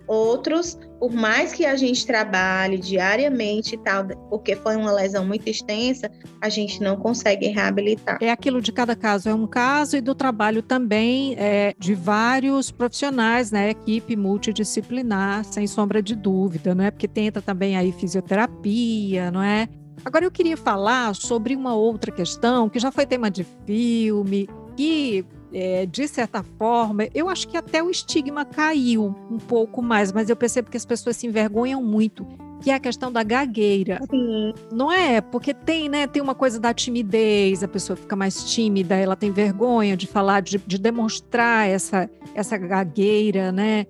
Outros, 0.06 0.78
por 1.06 1.14
mais 1.14 1.54
que 1.54 1.68
a 1.68 1.76
gente 1.76 2.04
trabalhe 2.04 2.80
diariamente 2.80 3.76
e 3.76 3.78
tal, 3.78 4.08
porque 4.28 4.56
foi 4.56 4.76
uma 4.76 4.92
lesão 4.92 5.24
muito 5.24 5.48
extensa, 5.48 6.10
a 6.42 6.50
gente 6.50 6.82
não 6.82 6.96
consegue 6.96 7.46
reabilitar. 7.46 8.18
É 8.20 8.32
aquilo 8.32 8.60
de 8.60 8.72
cada 8.72 8.96
caso 8.96 9.30
é 9.30 9.34
um 9.36 9.46
caso 9.46 9.98
e 9.98 10.02
do 10.02 10.16
trabalho 10.16 10.64
também 10.64 11.36
é, 11.38 11.76
de 11.78 11.94
vários 11.94 12.72
profissionais, 12.72 13.52
né? 13.52 13.70
Equipe 13.70 14.16
multidisciplinar, 14.16 15.46
sem 15.46 15.68
sombra 15.68 16.02
de 16.02 16.16
dúvida, 16.16 16.74
não 16.74 16.84
é? 16.84 16.90
Porque 16.90 17.08
tenta 17.08 17.40
também 17.40 17.78
aí 17.78 17.92
fisioterapia, 17.92 19.30
não 19.30 19.44
é? 19.44 19.70
Agora 20.04 20.26
eu 20.26 20.32
queria 20.32 20.58
falar 20.58 21.14
sobre 21.14 21.56
uma 21.56 21.76
outra 21.76 22.12
questão 22.12 22.68
que 22.68 22.80
já 22.80 22.92
foi 22.92 23.06
tema 23.06 23.30
de 23.30 23.46
filme, 23.68 24.50
que 24.76 25.24
é, 25.58 25.86
de 25.86 26.06
certa 26.06 26.44
forma, 26.44 27.08
eu 27.16 27.30
acho 27.30 27.48
que 27.48 27.56
até 27.56 27.82
o 27.82 27.90
estigma 27.90 28.44
caiu 28.44 29.16
um 29.32 29.38
pouco 29.38 29.82
mais, 29.82 30.12
mas 30.12 30.30
eu 30.30 30.36
percebo 30.36 30.70
que 30.70 30.76
as 30.76 30.86
pessoas 30.86 31.16
se 31.16 31.26
envergonham 31.26 31.82
muito, 31.82 32.28
que 32.62 32.70
é 32.70 32.74
a 32.74 32.80
questão 32.80 33.10
da 33.10 33.24
gagueira. 33.24 34.02
Sim. 34.10 34.54
Não 34.70 34.92
é? 34.92 35.22
Porque 35.22 35.54
tem, 35.54 35.88
né? 35.88 36.08
Tem 36.08 36.22
uma 36.22 36.36
coisa 36.36 36.60
da 36.60 36.74
timidez, 36.74 37.64
a 37.64 37.70
pessoa 37.70 37.96
fica 37.96 38.18
mais 38.18 38.44
tímida, 38.44 38.96
ela 38.96 39.16
tem 39.16 39.32
vergonha 39.32 39.96
de 39.96 40.06
falar, 40.06 40.42
de, 40.42 40.58
de 40.58 40.78
demonstrar 40.78 41.70
essa, 41.70 42.10
essa 42.34 42.58
gagueira, 42.58 43.50
né? 43.50 43.88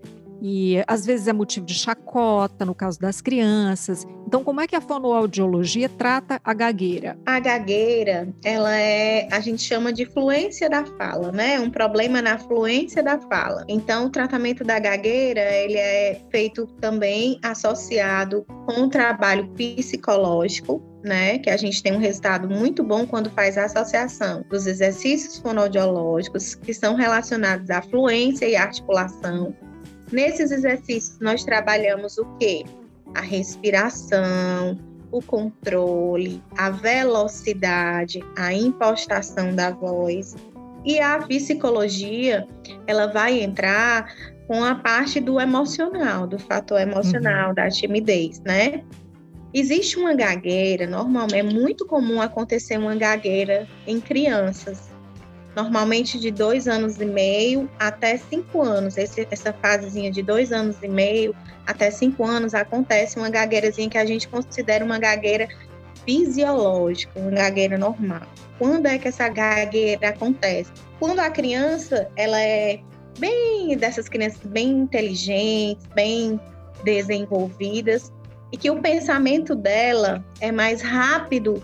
E 0.48 0.84
às 0.86 1.04
vezes 1.04 1.28
é 1.28 1.34
motivo 1.34 1.66
de 1.66 1.74
chacota, 1.74 2.64
no 2.64 2.76
caso 2.76 3.00
das 3.00 3.20
crianças. 3.20 4.06
Então, 4.28 4.44
como 4.44 4.62
é 4.62 4.68
que 4.68 4.76
a 4.76 4.82
fonoaudiologia 4.82 5.90
trata 5.90 6.40
a 6.44 6.54
gagueira? 6.54 7.18
A 7.26 7.40
gagueira, 7.40 8.32
ela 8.44 8.78
é, 8.78 9.28
a 9.32 9.40
gente 9.40 9.64
chama 9.64 9.92
de 9.92 10.06
fluência 10.06 10.70
da 10.70 10.86
fala, 10.86 11.32
né? 11.32 11.60
Um 11.60 11.72
problema 11.72 12.22
na 12.22 12.38
fluência 12.38 13.02
da 13.02 13.20
fala. 13.20 13.66
Então, 13.68 14.06
o 14.06 14.10
tratamento 14.12 14.64
da 14.64 14.78
gagueira, 14.78 15.42
ele 15.42 15.78
é 15.78 16.22
feito 16.30 16.68
também 16.80 17.40
associado 17.42 18.46
com 18.68 18.82
um 18.82 18.90
trabalho 18.90 19.48
psicológico, 19.50 20.80
né, 21.04 21.40
que 21.40 21.50
a 21.50 21.58
gente 21.58 21.82
tem 21.82 21.94
um 21.94 22.00
resultado 22.00 22.48
muito 22.48 22.84
bom 22.84 23.06
quando 23.06 23.30
faz 23.30 23.60
a 23.60 23.66
associação 23.66 24.44
dos 24.50 24.66
exercícios 24.66 25.38
fonoaudiológicos 25.38 26.56
que 26.56 26.74
são 26.74 26.96
relacionados 26.96 27.70
à 27.70 27.80
fluência 27.80 28.48
e 28.48 28.56
articulação, 28.56 29.54
Nesses 30.16 30.50
exercícios, 30.50 31.20
nós 31.20 31.44
trabalhamos 31.44 32.18
o 32.18 32.24
quê? 32.40 32.64
A 33.14 33.20
respiração, 33.20 34.80
o 35.12 35.22
controle, 35.22 36.42
a 36.58 36.70
velocidade, 36.70 38.24
a 38.38 38.54
impostação 38.54 39.54
da 39.54 39.72
voz. 39.72 40.34
E 40.86 41.02
a 41.02 41.20
psicologia, 41.20 42.48
ela 42.88 43.08
vai 43.08 43.42
entrar 43.42 44.10
com 44.48 44.64
a 44.64 44.76
parte 44.76 45.20
do 45.20 45.38
emocional, 45.38 46.26
do 46.26 46.40
fator 46.40 46.80
emocional, 46.80 47.50
uhum. 47.50 47.56
da 47.56 47.70
timidez, 47.70 48.40
né? 48.40 48.86
Existe 49.54 49.98
uma 49.98 50.14
gagueira, 50.14 50.88
normalmente 50.88 51.36
é 51.36 51.44
muito 51.44 51.86
comum 51.86 52.22
acontecer 52.22 52.78
uma 52.78 52.96
gagueira 52.96 53.68
em 53.86 54.00
crianças 54.00 54.95
normalmente 55.56 56.20
de 56.20 56.32
dois 56.32 56.68
anos 56.68 57.00
e 57.00 57.06
meio 57.06 57.70
até 57.80 58.18
cinco 58.18 58.62
anos. 58.62 58.98
Esse, 58.98 59.28
essa 59.32 59.54
fasezinha 59.54 60.12
de 60.12 60.22
dois 60.22 60.52
anos 60.52 60.76
e 60.84 60.88
meio 60.88 61.36
até 61.66 61.90
cinco 61.90 62.26
anos 62.26 62.54
acontece 62.54 63.18
uma 63.18 63.30
gagueirazinha 63.30 63.90
que 63.90 63.98
a 63.98 64.06
gente 64.06 64.28
considera 64.28 64.84
uma 64.84 65.00
gagueira 65.00 65.48
fisiológica, 66.06 67.20
uma 67.20 67.32
gagueira 67.32 67.78
normal. 67.78 68.22
Quando 68.60 68.86
é 68.86 68.98
que 68.98 69.08
essa 69.08 69.28
gagueira 69.30 70.10
acontece? 70.10 70.72
Quando 71.00 71.20
a 71.20 71.30
criança 71.30 72.10
ela 72.16 72.40
é 72.40 72.80
bem 73.18 73.78
dessas 73.78 74.10
crianças 74.10 74.42
bem 74.46 74.70
inteligentes, 74.70 75.86
bem 75.96 76.40
desenvolvidas 76.84 78.14
e 78.52 78.58
que 78.58 78.70
o 78.70 78.82
pensamento 78.82 79.56
dela 79.56 80.24
é 80.40 80.52
mais 80.52 80.82
rápido 80.82 81.64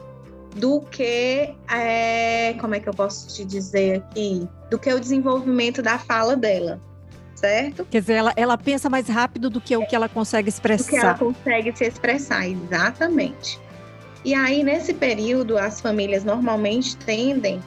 do 0.56 0.82
que, 0.82 1.54
é, 1.70 2.56
como 2.60 2.76
é 2.76 2.80
que 2.80 2.90
eu 2.90 2.94
posso 2.94 3.28
te 3.28 3.46
dizer 3.46 3.98
aqui, 3.98 4.48
do 4.70 4.78
que 4.78 4.92
o 4.92 5.00
desenvolvimento 5.00 5.82
da 5.82 5.98
fala 5.98 6.36
dela, 6.36 6.80
certo? 7.36 7.86
Quer 7.90 8.02
dizer, 8.02 8.14
ela, 8.14 8.34
ela 8.36 8.58
pensa 8.58 8.90
mais 8.90 9.08
rápido 9.08 9.50
do 9.50 9.62
que 9.62 9.76
o 9.76 9.86
que 9.86 9.96
ela 9.96 10.10
consegue 10.10 10.50
expressar. 10.50 10.86
Do 10.86 10.90
que 10.90 10.96
ela 10.98 11.18
consegue 11.18 11.78
se 11.78 11.86
expressar, 11.86 12.48
exatamente. 12.48 13.60
E 14.24 14.36
aí, 14.36 14.64
nesse 14.64 14.94
período, 14.94 15.58
as 15.58 15.82
famílias 15.82 16.24
normalmente 16.24 16.96
tendem 16.98 17.62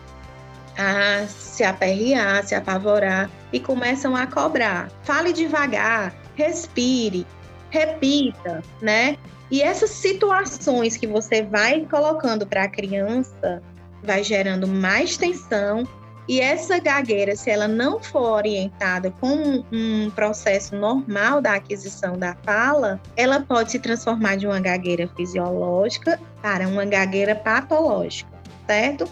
a 0.77 1.27
se 1.27 1.65
aperrear, 1.65 2.45
se 2.47 2.55
apavorar 2.55 3.31
e 3.53 3.59
começam 3.59 4.15
a 4.15 4.27
cobrar. 4.27 4.91
Fale 5.03 5.33
devagar, 5.33 6.15
respire, 6.37 7.27
repita, 7.71 8.63
né? 8.81 9.17
E 9.51 9.63
essas 9.63 9.91
situações 9.91 10.97
que 10.97 11.07
você 11.07 11.43
vai 11.43 11.87
colocando 11.91 12.47
para 12.47 12.65
a 12.65 12.69
criança 12.69 13.63
vai 14.03 14.23
gerando 14.23 14.67
mais 14.67 15.17
tensão. 15.17 15.87
E 16.27 16.41
essa 16.41 16.79
gagueira, 16.79 17.37
se 17.37 17.51
ela 17.51 17.69
não 17.69 18.03
for 18.03 18.33
orientada 18.33 19.11
com 19.21 19.63
um 19.71 20.11
processo 20.11 20.75
normal 20.75 21.43
da 21.43 21.55
aquisição 21.55 22.17
da 22.17 22.35
fala, 22.43 22.99
ela 23.15 23.41
pode 23.41 23.73
se 23.73 23.79
transformar 23.79 24.37
de 24.37 24.47
uma 24.47 24.59
gagueira 24.59 25.07
fisiológica 25.15 26.19
para 26.41 26.67
uma 26.67 26.87
gagueira 26.87 27.35
patológica, 27.35 28.31
certo? 28.67 29.07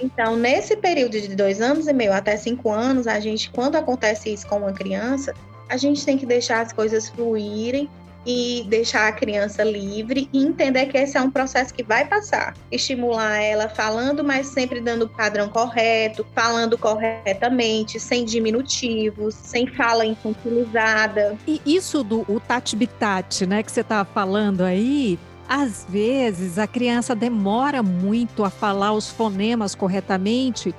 Então, 0.00 0.36
nesse 0.36 0.76
período 0.76 1.20
de 1.20 1.34
dois 1.34 1.60
anos 1.60 1.88
e 1.88 1.92
meio 1.92 2.12
até 2.12 2.36
cinco 2.36 2.70
anos, 2.70 3.08
a 3.08 3.18
gente, 3.18 3.50
quando 3.50 3.76
acontece 3.76 4.32
isso 4.32 4.46
com 4.46 4.58
uma 4.58 4.72
criança, 4.72 5.34
a 5.68 5.76
gente 5.76 6.04
tem 6.04 6.16
que 6.16 6.26
deixar 6.26 6.60
as 6.60 6.72
coisas 6.72 7.08
fluírem 7.08 7.88
e 8.26 8.64
deixar 8.68 9.08
a 9.08 9.12
criança 9.12 9.62
livre 9.62 10.28
e 10.32 10.44
entender 10.44 10.86
que 10.86 10.98
esse 10.98 11.16
é 11.16 11.20
um 11.20 11.30
processo 11.30 11.72
que 11.72 11.82
vai 11.82 12.06
passar. 12.06 12.54
Estimular 12.70 13.38
ela 13.38 13.68
falando, 13.68 14.24
mas 14.24 14.46
sempre 14.46 14.80
dando 14.80 15.02
o 15.02 15.08
padrão 15.08 15.48
correto, 15.48 16.26
falando 16.34 16.76
corretamente, 16.78 18.00
sem 18.00 18.24
diminutivos, 18.24 19.34
sem 19.34 19.66
fala 19.66 20.04
infantilizada. 20.04 21.36
E 21.46 21.60
isso 21.66 22.02
do 22.02 22.24
o 22.28 22.40
tati-bitate, 22.40 23.46
né, 23.46 23.62
que 23.62 23.70
você 23.70 23.80
estava 23.80 24.04
falando 24.04 24.62
aí, 24.62 25.18
às 25.48 25.86
vezes 25.88 26.58
a 26.58 26.66
criança 26.66 27.14
demora 27.14 27.82
muito 27.82 28.44
a 28.44 28.50
falar 28.50 28.92
os 28.92 29.08
fonemas 29.08 29.74
corretamente. 29.74 30.74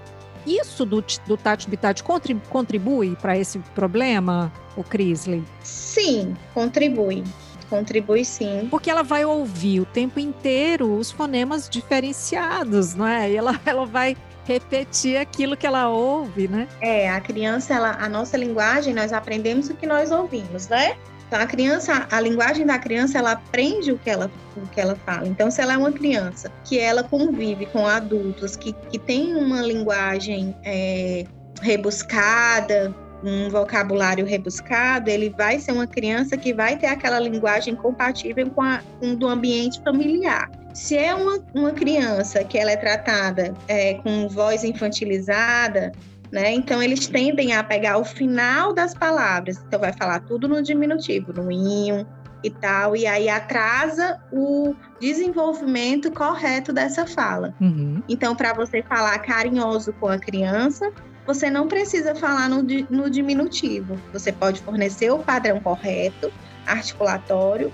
Isso 0.46 0.86
do, 0.86 1.04
do 1.25 1.38
tati-bitate 1.38 2.04
contribui 2.50 3.16
para 3.16 3.38
esse 3.38 3.60
problema? 3.74 4.52
o 4.75 4.84
Crisley? 4.84 5.44
Sim, 5.64 6.36
contribui. 6.54 7.24
Contribui 7.70 8.24
sim. 8.24 8.68
Porque 8.70 8.92
ela 8.92 9.02
vai 9.02 9.25
ouvir 9.25 9.80
o 9.80 9.86
tempo 9.86 10.20
inteiro 10.20 10.96
os 10.96 11.10
fonemas 11.10 11.68
diferenciados, 11.68 12.94
não 12.94 13.08
é? 13.08 13.32
E 13.32 13.36
ela, 13.36 13.60
ela 13.66 13.86
vai 13.86 14.16
repetir 14.46 15.18
aquilo 15.18 15.58
que 15.58 15.66
ela 15.66 15.90
ouve, 15.90 16.48
né? 16.48 16.68
É, 16.80 17.10
a 17.10 17.20
criança, 17.20 17.74
ela, 17.74 17.98
a 18.00 18.08
nossa 18.08 18.38
linguagem, 18.38 18.94
nós 18.94 19.12
aprendemos 19.12 19.70
o 19.70 19.75
que 19.75 19.88
nós 19.88 20.12
ouvimos, 20.12 20.68
né? 20.68 20.96
Então, 21.36 21.44
a 21.44 21.48
criança, 21.50 22.08
a 22.10 22.22
linguagem 22.22 22.65
da 22.65 22.80
criança, 22.80 23.18
ela 23.18 23.34
aprende 23.34 23.92
o 23.92 23.98
que 23.98 24.10
ela, 24.10 24.32
o 24.56 24.65
que 24.68 24.80
ela 24.80 24.96
fala. 25.06 25.27
Então, 25.27 25.51
se 25.51 25.62
ela 25.62 25.74
é 25.74 25.77
uma 25.77 25.92
criança 25.92 26.50
que 26.63 26.80
ela 26.80 27.04
convive 27.04 27.65
com 27.65 27.86
adultos 27.86 28.56
que, 28.56 28.72
que 28.89 28.98
tem 28.98 29.36
uma 29.36 29.62
linguagem 29.62 30.56
é, 30.63 31.25
rebuscada, 31.62 32.96
um 33.22 33.50
vocabulário 33.50 34.25
rebuscado, 34.25 35.10
ele 35.10 35.30
vai 35.30 35.60
ser 35.60 35.74
uma 35.74 35.86
criança 35.86 36.38
que 36.38 36.54
vai 36.54 36.77
ter 36.77 36.88
aquela 36.88 37.20
linguagem 37.20 37.75
compatível 37.75 38.50
com, 38.51 38.62
a, 38.62 38.82
com 39.01 39.13
do 39.13 39.27
ambiente 39.27 39.82
familiar. 39.84 40.50
Se 40.74 40.98
é 40.98 41.13
uma, 41.13 41.44
uma 41.54 41.72
criança 41.72 42.46
que 42.46 42.58
ela 42.58 42.72
é 42.72 42.77
tratada 42.77 43.54
é, 43.68 43.96
com 43.96 44.30
voz 44.30 44.63
infantilizada, 44.63 45.92
né? 46.36 46.51
Então 46.51 46.84
eles 46.84 47.08
tendem 47.08 47.54
a 47.54 47.63
pegar 47.63 47.98
o 47.98 48.04
final 48.04 48.74
das 48.74 48.94
palavras, 48.94 49.63
então 49.65 49.80
vai 49.80 49.94
falar 49.94 50.20
tudo 50.20 50.50
no 50.50 50.62
diminutivo, 50.62 51.32
no 51.32 51.50
inho 51.50 52.06
e 52.44 52.50
tal, 52.50 52.94
e 52.94 53.08
aí 53.08 53.30
atrasa 53.30 54.20
o 54.34 54.75
desenvolvimento 55.00 56.12
correto 56.12 56.74
dessa 56.74 57.08
fala. 57.08 57.56
Uhum. 57.62 58.04
Então, 58.10 58.36
para 58.36 58.54
você 58.54 58.84
falar 58.84 59.18
carinhoso 59.20 59.94
com 59.94 60.10
a 60.10 60.20
criança, 60.20 60.92
você 61.25 61.50
não 61.50 61.70
precisa 61.70 62.13
falar 62.13 62.50
no, 62.50 62.62
no 62.89 63.10
diminutivo. 63.10 63.96
Você 64.12 64.32
pode 64.34 64.60
fornecer 64.62 65.10
o 65.12 65.20
padrão 65.20 65.60
correto, 65.62 66.32
articulatório, 66.68 67.72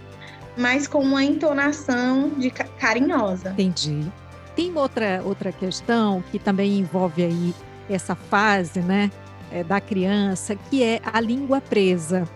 mas 0.55 0.87
com 0.87 0.99
uma 0.99 1.23
entonação 1.23 2.29
de 2.37 2.51
carinhosa. 2.51 3.49
Entendi. 3.49 4.09
Tem 4.55 4.71
outra, 4.77 5.21
outra 5.25 5.51
questão 5.51 6.23
que 6.31 6.37
também 6.37 6.77
envolve 6.77 7.23
aí 7.23 7.53
essa 7.93 8.15
fase, 8.15 8.79
né, 8.79 9.11
é, 9.51 9.63
da 9.63 9.81
criança, 9.81 10.55
que 10.55 10.83
é 10.83 10.99
a 11.03 11.19
língua 11.19 11.61
presa. 11.61 12.27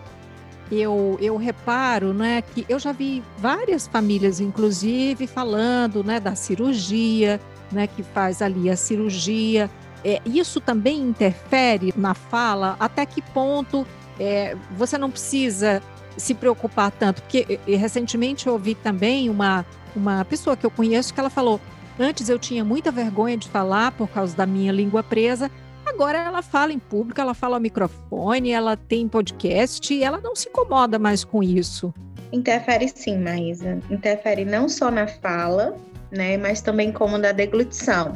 Eu, 0.70 1.16
eu 1.20 1.36
reparo, 1.36 2.12
né, 2.12 2.42
que 2.42 2.66
eu 2.68 2.78
já 2.78 2.92
vi 2.92 3.22
várias 3.38 3.86
famílias, 3.86 4.40
inclusive, 4.40 5.26
falando, 5.26 6.02
né, 6.02 6.18
da 6.18 6.34
cirurgia, 6.34 7.40
né, 7.70 7.86
que 7.86 8.02
faz 8.02 8.42
ali 8.42 8.68
a 8.68 8.76
cirurgia. 8.76 9.70
É, 10.04 10.20
isso 10.26 10.60
também 10.60 11.00
interfere 11.00 11.92
na 11.96 12.14
fala? 12.14 12.76
Até 12.78 13.06
que 13.06 13.22
ponto 13.22 13.86
é, 14.18 14.56
você 14.76 14.98
não 14.98 15.10
precisa 15.10 15.82
se 16.16 16.34
preocupar 16.34 16.90
tanto? 16.90 17.22
Porque 17.22 17.60
recentemente 17.66 18.46
eu 18.46 18.54
ouvi 18.54 18.74
também 18.74 19.30
uma, 19.30 19.64
uma 19.94 20.24
pessoa 20.24 20.56
que 20.56 20.66
eu 20.66 20.70
conheço 20.70 21.14
que 21.14 21.20
ela 21.20 21.30
falou: 21.30 21.60
Antes 21.98 22.28
eu 22.28 22.38
tinha 22.38 22.64
muita 22.64 22.90
vergonha 22.90 23.36
de 23.36 23.48
falar 23.48 23.92
por 23.92 24.08
causa 24.08 24.36
da 24.36 24.46
minha 24.46 24.70
língua 24.70 25.02
presa. 25.02 25.50
Agora 25.86 26.18
ela 26.18 26.42
fala 26.42 26.72
em 26.72 26.78
público, 26.78 27.20
ela 27.20 27.32
fala 27.32 27.56
ao 27.56 27.60
microfone, 27.60 28.50
ela 28.50 28.76
tem 28.76 29.08
podcast 29.08 29.94
e 29.94 30.02
ela 30.02 30.20
não 30.20 30.36
se 30.36 30.48
incomoda 30.48 30.98
mais 30.98 31.24
com 31.24 31.42
isso. 31.42 31.94
Interfere 32.32 32.88
sim, 32.88 33.18
Maísa. 33.18 33.78
Interfere 33.88 34.44
não 34.44 34.68
só 34.68 34.90
na 34.90 35.06
fala, 35.06 35.76
né, 36.10 36.36
mas 36.36 36.60
também 36.60 36.92
como 36.92 37.16
na 37.16 37.32
deglutição. 37.32 38.12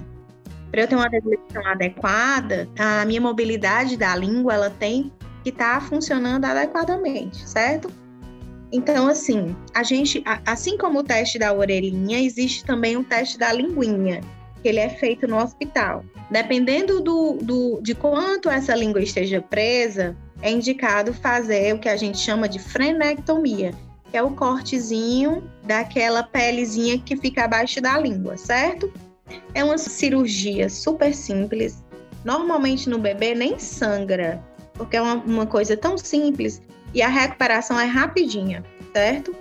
Para 0.71 0.83
eu 0.83 0.89
ter 0.89 0.97
uma 0.97 1.09
deglutição 1.09 1.65
adequada, 1.67 2.69
a 2.79 3.05
minha 3.05 3.21
mobilidade 3.21 3.97
da 3.97 4.15
língua 4.15 4.55
ela 4.55 4.71
tem 4.71 5.11
que 5.43 5.51
estar 5.51 5.81
tá 5.81 5.87
funcionando 5.87 6.45
adequadamente, 6.45 7.49
certo? 7.49 7.91
Então, 8.73 9.09
assim, 9.09 9.55
a 9.75 9.83
gente, 9.83 10.23
assim 10.47 10.79
como 10.79 11.01
o 11.01 11.05
teste 11.05 11.39
da 11.39 11.53
orelhinha, 11.53 12.21
existe 12.21 12.65
também 12.65 12.97
o 12.97 13.03
teste 13.03 13.37
da 13.37 13.53
linguinha, 13.53 14.21
que 14.63 14.69
ele 14.69 14.79
é 14.79 14.89
feito 14.89 15.27
no 15.27 15.43
hospital. 15.43 16.05
Dependendo 16.31 17.01
do, 17.01 17.39
do, 17.43 17.81
de 17.83 17.95
quanto 17.95 18.49
essa 18.49 18.75
língua 18.75 19.03
esteja 19.03 19.43
presa, 19.43 20.17
é 20.41 20.51
indicado 20.51 21.13
fazer 21.13 21.75
o 21.75 21.79
que 21.79 21.89
a 21.89 21.97
gente 21.97 22.19
chama 22.19 22.49
de 22.49 22.61
frenectomia, 22.61 23.73
que 24.11 24.17
é 24.17 24.23
o 24.23 24.31
cortezinho 24.31 25.43
daquela 25.65 26.23
pelezinha 26.23 26.99
que 26.99 27.17
fica 27.17 27.45
abaixo 27.45 27.81
da 27.81 27.99
língua, 27.99 28.37
certo? 28.37 28.93
É 29.53 29.65
uma 29.65 29.79
cirurgia 29.79 30.69
super 30.69 31.13
simples. 31.13 31.83
Normalmente 32.25 32.89
no 32.89 32.99
bebê 32.99 33.35
nem 33.35 33.59
sangra, 33.59 34.43
porque 34.75 34.97
é 34.97 35.03
uma, 35.03 35.15
uma 35.15 35.47
coisa 35.47 35.77
tão 35.77 35.99
simples 35.99 36.63
e 36.95 37.03
a 37.03 37.09
recuperação 37.09 37.79
é 37.79 37.85
rapidinha, 37.85 38.65
certo? 38.93 39.35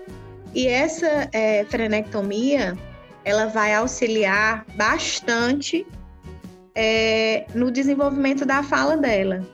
E 0.53 0.67
essa 0.67 1.29
é, 1.31 1.63
frenectomia, 1.65 2.77
ela 3.23 3.47
vai 3.47 3.73
auxiliar 3.73 4.65
bastante 4.75 5.87
é, 6.75 7.45
no 7.53 7.71
desenvolvimento 7.71 8.45
da 8.45 8.63
fala 8.63 8.97
dela. 8.97 9.45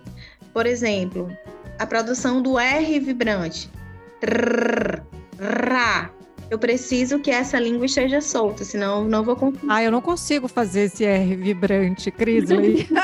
Por 0.54 0.66
exemplo, 0.66 1.30
a 1.78 1.86
produção 1.86 2.42
do 2.42 2.58
R 2.58 3.00
vibrante. 3.00 3.70
Trrr, 4.22 5.04
ra. 5.40 6.10
Eu 6.50 6.60
preciso 6.60 7.20
que 7.20 7.32
essa 7.32 7.60
língua 7.60 7.88
esteja 7.88 8.22
solta, 8.22 8.64
senão 8.64 9.04
não 9.06 9.24
vou 9.24 9.36
conseguir. 9.36 9.66
Ah, 9.68 9.84
eu 9.84 9.92
não 9.92 10.02
consigo 10.02 10.48
fazer 10.48 10.84
esse 10.84 11.04
R 11.04 11.36
vibrante, 11.36 12.12
Crisley. 12.12 12.88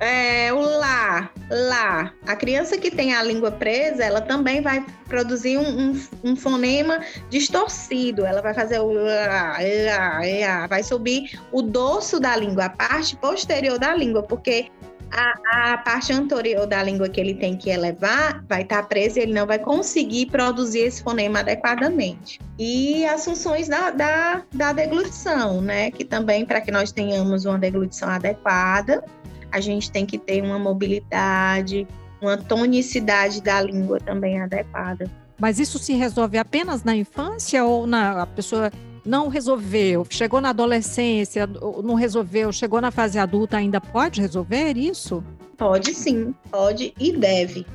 É, 0.00 0.50
o 0.50 0.60
lá, 0.60 1.30
lá. 1.50 2.12
A 2.26 2.34
criança 2.34 2.78
que 2.78 2.90
tem 2.90 3.14
a 3.14 3.22
língua 3.22 3.50
presa, 3.50 4.02
ela 4.02 4.22
também 4.22 4.62
vai 4.62 4.84
produzir 5.06 5.58
um, 5.58 5.90
um, 5.90 6.00
um 6.24 6.36
fonema 6.36 7.00
distorcido. 7.28 8.24
Ela 8.24 8.40
vai 8.40 8.54
fazer 8.54 8.80
o 8.80 8.90
lá, 8.90 9.58
lá, 9.58 10.20
lá, 10.20 10.66
vai 10.66 10.82
subir 10.82 11.38
o 11.52 11.60
dorso 11.60 12.18
da 12.18 12.34
língua, 12.34 12.64
a 12.64 12.70
parte 12.70 13.14
posterior 13.16 13.78
da 13.78 13.94
língua, 13.94 14.22
porque 14.22 14.70
a, 15.12 15.72
a, 15.72 15.78
parte 15.78 16.12
anterior 16.12 16.66
da 16.66 16.82
língua 16.82 17.08
que 17.08 17.20
ele 17.20 17.34
tem 17.34 17.56
que 17.56 17.68
elevar 17.68 18.42
vai 18.48 18.62
estar 18.62 18.82
tá 18.82 18.88
presa 18.88 19.18
e 19.18 19.22
ele 19.24 19.34
não 19.34 19.46
vai 19.46 19.58
conseguir 19.58 20.26
produzir 20.26 20.80
esse 20.80 21.02
fonema 21.02 21.40
adequadamente. 21.40 22.40
E 22.58 23.04
as 23.04 23.24
funções 23.24 23.68
da, 23.68 23.90
da, 23.90 24.42
da 24.52 24.72
deglutição, 24.72 25.60
né? 25.60 25.90
Que 25.90 26.04
também, 26.04 26.46
para 26.46 26.60
que 26.60 26.70
nós 26.70 26.92
tenhamos 26.92 27.44
uma 27.44 27.58
deglutição 27.58 28.08
adequada, 28.08 29.04
a 29.50 29.60
gente 29.60 29.90
tem 29.90 30.04
que 30.06 30.18
ter 30.18 30.42
uma 30.42 30.58
mobilidade, 30.58 31.86
uma 32.20 32.36
tonicidade 32.36 33.40
da 33.40 33.60
língua 33.60 33.98
também 34.00 34.40
adequada. 34.40 35.10
Mas 35.38 35.58
isso 35.58 35.78
se 35.78 35.94
resolve 35.94 36.36
apenas 36.36 36.84
na 36.84 36.94
infância 36.94 37.64
ou 37.64 37.86
na 37.86 38.22
a 38.22 38.26
pessoa 38.26 38.70
não 39.04 39.28
resolveu, 39.28 40.06
chegou 40.10 40.40
na 40.40 40.50
adolescência, 40.50 41.46
não 41.46 41.94
resolveu, 41.94 42.52
chegou 42.52 42.80
na 42.80 42.90
fase 42.90 43.18
adulta, 43.18 43.56
ainda 43.56 43.80
pode 43.80 44.20
resolver 44.20 44.76
isso? 44.76 45.24
Pode 45.56 45.94
sim, 45.94 46.34
pode 46.50 46.92
e 46.98 47.12
deve. 47.12 47.66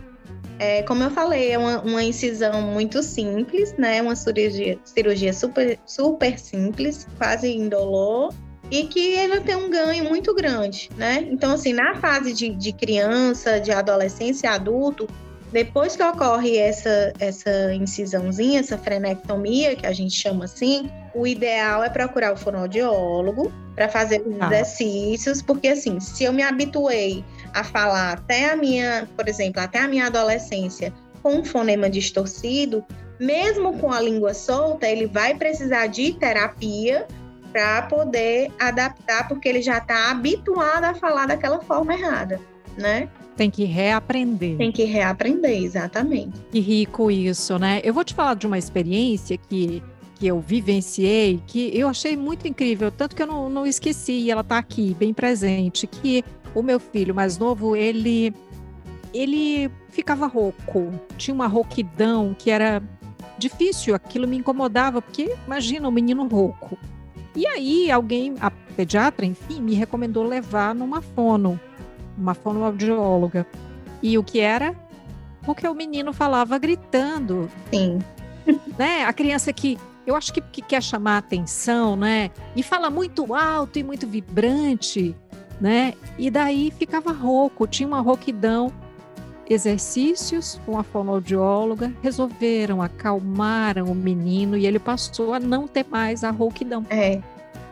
É, 0.58 0.84
como 0.84 1.04
eu 1.04 1.12
falei, 1.12 1.52
é 1.52 1.58
uma, 1.58 1.82
uma, 1.82 2.04
incisão 2.04 2.62
muito 2.62 3.04
simples, 3.04 3.76
né? 3.78 4.02
Uma 4.02 4.16
cirurgia, 4.16 4.80
cirurgia 4.86 5.34
super, 5.34 5.78
super 5.86 6.40
simples, 6.40 7.06
quase 7.18 7.52
indolor, 7.52 8.34
e 8.72 8.84
que 8.86 9.16
ela 9.16 9.40
tem 9.42 9.56
um 9.56 9.70
ganho 9.70 10.06
muito 10.06 10.34
grande, 10.34 10.90
né? 10.98 11.28
Então, 11.30 11.54
assim, 11.54 11.74
na 11.74 11.96
fase 11.96 12.34
de, 12.34 12.50
de 12.50 12.74
criança, 12.74 13.60
de 13.60 13.72
adolescência, 13.72 14.52
adulto, 14.52 15.08
depois 15.52 15.96
que 15.96 16.04
ocorre 16.04 16.58
essa, 16.58 17.14
essa 17.20 17.74
incisãozinha, 17.74 18.60
essa 18.60 18.78
frenectomia, 18.78 19.76
que 19.76 19.86
a 19.86 19.94
gente 19.94 20.14
chama 20.14 20.46
assim, 20.46 20.90
o 21.14 21.26
ideal 21.26 21.84
é 21.84 21.90
procurar 21.90 22.34
o 22.34 22.38
fonoaudiólogo 22.38 23.52
para 23.76 23.88
fazer 23.88 24.22
os 24.26 24.36
ah. 24.42 24.48
exercícios, 24.48 25.42
porque 25.42 25.70
assim, 25.70 26.00
se 26.00 26.24
eu 26.24 26.34
me 26.34 26.44
habituei 26.44 27.24
a 27.54 27.64
falar 27.64 28.14
até 28.14 28.52
a 28.52 28.56
minha, 28.56 29.08
por 29.16 29.30
exemplo, 29.30 29.62
até 29.62 29.80
a 29.80 29.88
minha 29.88 30.08
adolescência 30.08 30.92
com 31.22 31.38
um 31.38 31.46
fonema 31.46 31.90
distorcido, 31.90 32.84
mesmo 33.20 33.78
com 33.78 33.92
a 33.92 34.02
língua 34.02 34.34
solta, 34.34 34.88
ele 34.88 35.08
vai 35.08 35.36
precisar 35.36 35.88
de 35.88 36.14
terapia 36.14 37.08
para 37.56 37.84
poder 37.84 38.52
adaptar, 38.60 39.30
porque 39.30 39.48
ele 39.48 39.62
já 39.62 39.78
está 39.78 40.12
habituado 40.12 40.84
a 40.84 40.94
falar 40.94 41.26
daquela 41.26 41.62
forma 41.62 41.94
errada, 41.94 42.38
né? 42.78 43.08
Tem 43.38 43.50
que 43.50 43.64
reaprender. 43.64 44.58
Tem 44.58 44.74
que 44.74 44.84
reaprender, 44.84 45.64
exatamente. 45.64 46.38
Que 46.52 46.60
rico 46.60 47.10
isso, 47.10 47.58
né? 47.58 47.80
Eu 47.82 47.94
vou 47.94 48.04
te 48.04 48.14
falar 48.14 48.34
de 48.34 48.46
uma 48.46 48.58
experiência 48.58 49.38
que, 49.38 49.82
que 50.16 50.28
eu 50.28 50.42
vivenciei, 50.42 51.42
que 51.48 51.72
eu 51.74 51.88
achei 51.88 52.18
muito 52.18 52.46
incrível, 52.46 52.92
tanto 52.92 53.16
que 53.16 53.24
eu 53.24 53.28
não, 53.28 53.50
não 53.50 53.66
esqueci, 53.66 54.12
e 54.12 54.32
ela 54.32 54.42
está 54.42 54.58
aqui, 54.58 54.94
bem 54.94 55.14
presente, 55.14 55.88
que 55.88 56.26
o 56.54 56.62
meu 56.62 56.78
filho 56.78 57.16
mais 57.16 57.38
novo, 57.38 57.74
ele, 57.74 58.34
ele 59.14 59.72
ficava 59.88 60.28
rouco, 60.28 60.92
tinha 61.18 61.34
uma 61.34 61.48
rouquidão 61.48 62.36
que 62.38 62.52
era 62.52 62.84
difícil, 63.38 63.96
aquilo 63.96 64.28
me 64.28 64.36
incomodava, 64.36 65.02
porque 65.02 65.34
imagina 65.48 65.88
um 65.88 65.92
menino 65.92 66.28
rouco. 66.28 66.78
E 67.36 67.46
aí 67.46 67.92
alguém, 67.92 68.36
a 68.40 68.50
pediatra, 68.50 69.26
enfim, 69.26 69.62
me 69.62 69.74
recomendou 69.74 70.24
levar 70.24 70.74
numa 70.74 71.02
fono, 71.02 71.60
uma 72.18 72.34
fonoaudióloga. 72.34 73.46
E 74.02 74.18
o 74.18 74.24
que 74.24 74.40
era? 74.40 74.76
Porque 75.44 75.68
o 75.68 75.74
menino 75.74 76.14
falava 76.14 76.58
gritando. 76.58 77.50
Sim. 77.72 78.00
Né? 78.78 79.04
A 79.06 79.12
criança 79.12 79.52
que 79.52 79.76
eu 80.06 80.16
acho 80.16 80.32
que, 80.32 80.40
que 80.40 80.62
quer 80.62 80.84
chamar 80.84 81.18
atenção, 81.18 81.96
né? 81.96 82.30
E 82.56 82.62
fala 82.62 82.92
muito 82.92 83.34
alto 83.34 83.80
e 83.80 83.84
muito 83.84 84.06
vibrante, 84.06 85.16
né? 85.60 85.94
E 86.18 86.30
daí 86.30 86.72
ficava 86.78 87.12
rouco, 87.12 87.66
tinha 87.66 87.88
uma 87.88 88.02
rouquidão. 88.02 88.72
Exercícios 89.50 90.60
com 90.66 90.78
a 90.78 90.84
fonoaudióloga 90.84 91.94
resolveram, 92.02 92.82
acalmaram 92.82 93.86
o 93.86 93.96
menino 93.96 94.58
e 94.58 94.66
ele 94.66 94.80
passou 94.80 95.34
a 95.34 95.40
não 95.40 95.68
ter 95.68 95.86
mais 95.90 96.24
a 96.24 96.32
rouquidão. 96.32 96.86
É. 96.90 97.22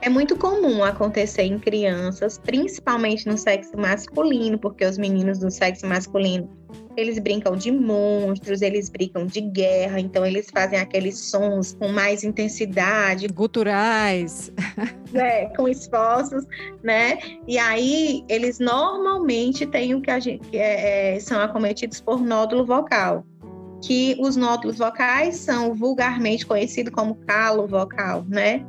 É 0.02 0.10
muito 0.10 0.36
comum 0.36 0.84
acontecer 0.84 1.44
em 1.44 1.58
crianças, 1.58 2.38
principalmente 2.38 3.26
no 3.26 3.38
sexo 3.38 3.78
masculino, 3.78 4.60
porque 4.60 4.86
os 4.86 4.98
meninos 4.98 5.40
do 5.40 5.50
sexo 5.50 5.88
masculino 5.88 6.50
eles 6.96 7.20
brincam 7.20 7.56
de 7.56 7.72
monstros, 7.72 8.62
eles 8.62 8.90
brincam 8.90 9.26
de 9.26 9.42
guerra, 9.42 10.00
então 10.00 10.26
eles 10.26 10.50
fazem 10.52 10.80
aqueles 10.80 11.18
sons 11.18 11.76
com 11.80 11.88
mais 11.88 12.24
intensidade. 12.24 13.28
Guturais. 13.28 14.52
É, 15.14 15.46
com 15.56 15.68
esforços, 15.68 16.44
né? 16.82 17.20
E 17.48 17.60
aí 17.60 18.26
eles 18.28 18.58
normalmente 18.58 19.64
têm 19.64 19.94
o 19.94 20.02
que 20.02 20.10
a 20.10 20.20
gente 20.20 20.50
que 20.50 20.58
é, 20.58 21.16
é, 21.16 21.20
são 21.20 21.40
acometidos 21.40 22.02
por 22.02 22.20
nódulo 22.20 22.66
vocal. 22.66 23.24
Que 23.84 24.18
os 24.20 24.36
nódulos 24.36 24.80
vocais 24.80 25.36
são 25.36 25.76
vulgarmente 25.76 26.48
conhecidos 26.48 26.92
como 26.92 27.14
calo 27.28 27.68
vocal, 27.68 28.26
né? 28.28 28.66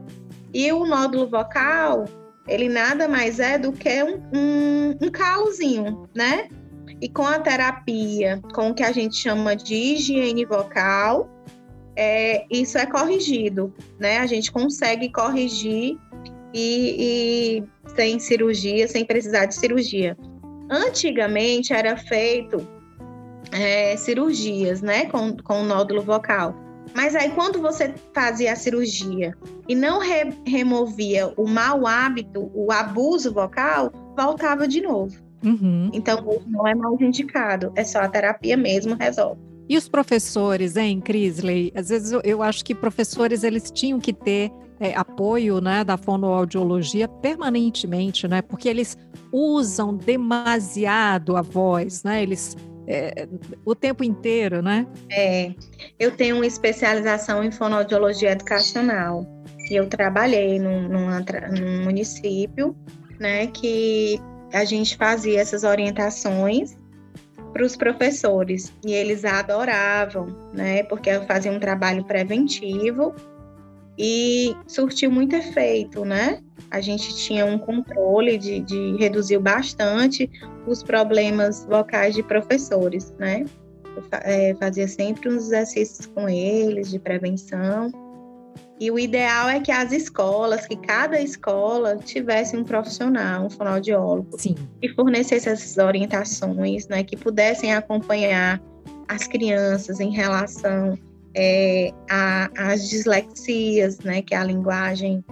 E 0.53 0.71
o 0.71 0.85
nódulo 0.85 1.27
vocal, 1.27 2.05
ele 2.47 2.69
nada 2.69 3.09
mais 3.09 3.41
é 3.41 3.59
do 3.59 3.73
que 3.73 4.03
um, 4.03 4.21
um, 4.33 4.99
um 5.01 5.11
calozinho, 5.11 6.07
né? 6.15 6.49
E 7.05 7.09
com 7.11 7.27
a 7.27 7.38
terapia, 7.38 8.40
com 8.55 8.71
o 8.71 8.75
que 8.75 8.83
a 8.83 8.90
gente 8.90 9.14
chama 9.14 9.55
de 9.55 9.75
higiene 9.75 10.47
vocal, 10.47 11.29
é, 11.95 12.47
isso 12.51 12.79
é 12.79 12.87
corrigido, 12.87 13.75
né? 14.01 14.21
A 14.21 14.27
gente 14.27 14.51
consegue 14.51 15.12
corrigir 15.12 15.99
e, 16.55 17.61
e 17.61 17.64
sem 17.95 18.19
cirurgia, 18.19 18.88
sem 18.88 19.05
precisar 19.05 19.45
de 19.45 19.55
cirurgia. 19.55 20.17
Antigamente 20.71 21.75
era 21.75 21.95
feito 21.95 22.67
é, 23.53 23.99
cirurgias, 23.99 24.81
né, 24.81 25.05
com, 25.05 25.37
com 25.37 25.61
o 25.61 25.62
nódulo 25.62 26.01
vocal. 26.01 26.55
Mas 26.95 27.14
aí, 27.14 27.33
quando 27.33 27.61
você 27.61 27.93
fazia 28.14 28.55
a 28.55 28.57
cirurgia 28.57 29.37
e 29.69 29.75
não 29.75 29.99
re 29.99 30.33
removia 30.47 31.35
o 31.37 31.47
mau 31.47 31.87
hábito, 31.87 32.51
o 32.55 32.73
abuso 32.73 33.31
vocal, 33.31 33.93
voltava 34.17 34.67
de 34.67 34.81
novo. 34.81 35.24
Uhum. 35.45 35.91
Então, 35.93 36.41
não 36.47 36.67
é 36.67 36.75
mais 36.75 37.01
indicado, 37.01 37.73
é 37.77 37.85
só 37.85 38.01
a 38.01 38.09
terapia 38.09 38.57
mesmo 38.57 38.95
resolve. 38.95 39.41
E 39.69 39.77
os 39.77 39.89
professores, 39.89 40.77
hein, 40.77 41.01
Crisley? 41.01 41.73
Às 41.75 41.89
vezes 41.89 42.13
eu, 42.13 42.21
eu 42.23 42.43
acho 42.43 42.65
que 42.65 42.75
professores 42.75 43.45
eles 43.45 43.71
tinham 43.71 43.99
que 43.99 44.13
ter 44.13 44.51
é, 44.79 44.95
apoio 44.95 45.61
né, 45.61 45.83
da 45.83 45.97
fonoaudiologia 45.97 47.09
permanentemente, 47.09 48.29
né? 48.29 48.43
Porque 48.43 48.69
eles 48.69 48.97
usam 49.33 49.97
demasiado 49.97 51.37
a 51.37 51.43
voz, 51.43 52.03
né? 52.03 52.23
Eles 52.23 52.57
é, 52.87 53.27
o 53.65 53.75
tempo 53.75 54.05
inteiro, 54.05 54.61
né? 54.61 54.87
É, 55.11 55.55
eu 55.99 56.15
tenho 56.15 56.37
uma 56.37 56.47
especialização 56.47 57.43
em 57.43 57.51
fonoaudiologia 57.51 58.33
educacional 58.33 59.27
e 59.71 59.77
eu 59.77 59.89
trabalhei 59.89 60.59
num, 60.59 60.89
num, 60.89 61.09
num 61.09 61.85
município, 61.85 62.77
né, 63.19 63.47
que 63.47 64.21
a 64.55 64.64
gente 64.64 64.97
fazia 64.97 65.40
essas 65.40 65.64
orientações 65.64 66.77
para 67.53 67.64
os 67.64 67.77
professores 67.77 68.73
e 68.85 68.93
eles 68.93 69.25
adoravam, 69.25 70.27
né, 70.53 70.83
porque 70.85 71.11
eu 71.11 71.25
fazia 71.25 71.53
um 71.53 71.61
trabalho 71.61 72.05
preventivo 72.05 73.14
e 73.99 74.57
surtiu 74.67 75.11
muito 75.11 75.37
efeito, 75.37 76.05
né? 76.05 76.43
A 76.71 76.81
gente 76.81 77.14
tinha 77.14 77.47
um 77.47 77.57
controle 77.59 78.37
de, 78.37 78.61
de 78.61 78.97
reduziu 78.97 79.40
bastante 79.40 80.29
os 80.67 80.83
problemas 80.83 81.64
vocais 81.64 82.14
de 82.14 82.23
professores, 82.23 83.14
né? 83.19 83.45
Eu 83.97 84.03
é, 84.23 84.55
fazia 84.57 84.88
sempre 84.88 85.29
uns 85.29 85.45
exercícios 85.45 86.07
com 86.07 86.29
eles 86.29 86.90
de 86.90 86.99
prevenção. 86.99 87.93
E 88.85 88.90
o 88.90 88.99
ideal 88.99 89.49
é 89.49 89.61
que 89.61 89.73
as 89.73 89.92
escolas, 89.92 90.66
que 90.66 90.77
cada 90.77 91.18
escola 91.18 91.97
tivesse 91.97 92.55
um 92.55 92.62
profissional, 92.62 93.47
um 93.47 93.49
fonoaudiólogo, 93.49 94.38
Sim. 94.38 94.55
que 94.79 94.90
fornecesse 94.90 95.49
essas 95.49 95.79
orientações, 95.79 96.87
né, 96.88 97.03
que 97.03 97.16
pudessem 97.16 97.73
acompanhar 97.73 98.61
as 99.09 99.27
crianças 99.27 100.01
em 100.01 100.11
relação 100.11 100.99
é, 101.35 101.94
às 102.59 102.87
dislexias, 102.90 104.01
né, 104.01 104.20
que 104.20 104.35
é 104.35 104.37
a 104.37 104.44
linguagem, 104.44 105.25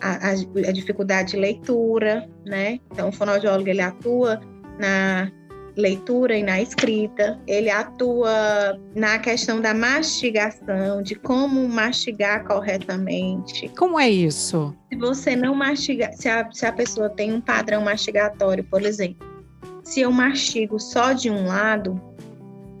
a, 0.00 0.30
a, 0.30 0.72
dificuldade 0.72 1.32
de 1.32 1.36
leitura, 1.36 2.26
né? 2.46 2.80
Então, 2.90 3.10
o 3.10 3.12
fonoaudiólogo 3.12 3.68
ele 3.68 3.82
atua 3.82 4.40
na 4.78 5.30
leitura 5.76 6.36
e 6.36 6.42
na 6.42 6.60
escrita, 6.60 7.38
ele 7.46 7.70
atua 7.70 8.78
na 8.94 9.18
questão 9.18 9.60
da 9.60 9.74
mastigação, 9.74 11.02
de 11.02 11.14
como 11.14 11.68
mastigar 11.68 12.44
corretamente. 12.44 13.68
Como 13.70 13.98
é 13.98 14.08
isso? 14.08 14.74
Se 14.92 14.98
você 14.98 15.36
não 15.36 15.54
mastigar, 15.54 16.12
se 16.12 16.28
a, 16.28 16.50
se 16.52 16.64
a 16.64 16.72
pessoa 16.72 17.08
tem 17.10 17.32
um 17.32 17.40
padrão 17.40 17.82
mastigatório, 17.82 18.64
por 18.64 18.82
exemplo, 18.82 19.26
se 19.82 20.00
eu 20.00 20.10
mastigo 20.10 20.78
só 20.78 21.12
de 21.12 21.30
um 21.30 21.46
lado, 21.46 22.00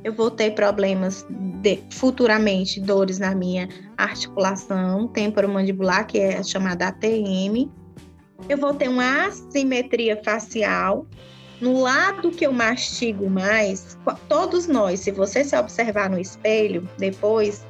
eu 0.02 0.12
vou 0.12 0.30
ter 0.30 0.52
problemas 0.54 1.26
de, 1.60 1.82
futuramente, 1.90 2.80
dores 2.80 3.18
na 3.18 3.34
minha 3.34 3.68
articulação 3.96 5.08
temporomandibular, 5.08 6.06
que 6.06 6.18
é 6.18 6.42
chamada 6.42 6.88
ATM. 6.88 7.70
Eu 8.48 8.58
vou 8.58 8.74
ter 8.74 8.88
uma 8.88 9.26
assimetria 9.26 10.20
facial, 10.22 11.06
no 11.60 11.80
lado 11.80 12.30
que 12.30 12.46
eu 12.46 12.52
mastigo 12.52 13.28
mais, 13.30 13.96
todos 14.28 14.66
nós, 14.66 15.00
se 15.00 15.10
você 15.10 15.44
se 15.44 15.56
observar 15.56 16.10
no 16.10 16.18
espelho 16.18 16.88
depois, 16.98 17.64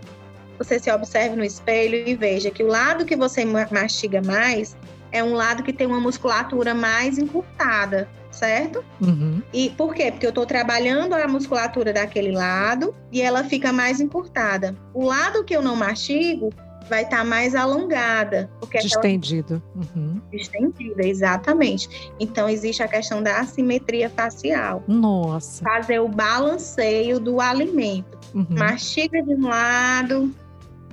você 0.59 0.79
se 0.79 0.91
observe 0.91 1.37
no 1.37 1.45
espelho 1.45 1.97
e 2.09 2.15
veja 2.15 2.51
que 2.51 2.63
o 2.63 2.67
lado 2.67 3.05
que 3.05 3.17
você 3.17 3.45
mastiga 3.45 4.23
mais 4.23 4.77
é 5.13 5.23
um 5.23 5.35
lado 5.35 5.63
que 5.63 5.73
tem 5.73 5.87
uma 5.87 6.01
musculatura 6.01 6.75
mais 6.75 7.19
encurtada, 7.19 8.09
certo? 8.33 8.85
Uhum. 9.01 9.41
E 9.53 9.71
por 9.71 9.95
quê? 9.95 10.11
Porque 10.11 10.27
eu 10.27 10.31
estou 10.31 10.45
trabalhando 10.45 11.15
a 11.15 11.29
musculatura 11.29 11.93
daquele 11.93 12.33
lado 12.33 12.95
e 13.13 13.23
ela 13.23 13.45
fica 13.45 13.73
mais 13.73 14.01
encurtada. 14.01 14.77
O 14.93 15.05
lado 15.05 15.45
que 15.45 15.55
eu 15.55 15.63
não 15.63 15.77
mastigo, 15.77 16.53
vai 16.89 17.03
estar 17.03 17.19
tá 17.19 17.25
mais 17.25 17.55
alongada. 17.55 18.51
Porque 18.61 18.79
Distendido. 18.79 19.63
Uhum. 19.75 20.21
Distendida, 20.31 21.07
exatamente. 21.07 22.13
Então, 22.19 22.49
existe 22.49 22.83
a 22.83 22.89
questão 22.89 23.23
da 23.23 23.41
assimetria 23.41 24.11
facial. 24.11 24.83
Nossa. 24.87 25.63
Fazer 25.65 26.01
o 26.01 26.09
balanceio 26.09 27.19
do 27.19 27.41
alimento. 27.41 28.19
Uhum. 28.35 28.47
Mastiga 28.51 29.23
de 29.23 29.35
um 29.35 29.49
lado, 29.49 30.35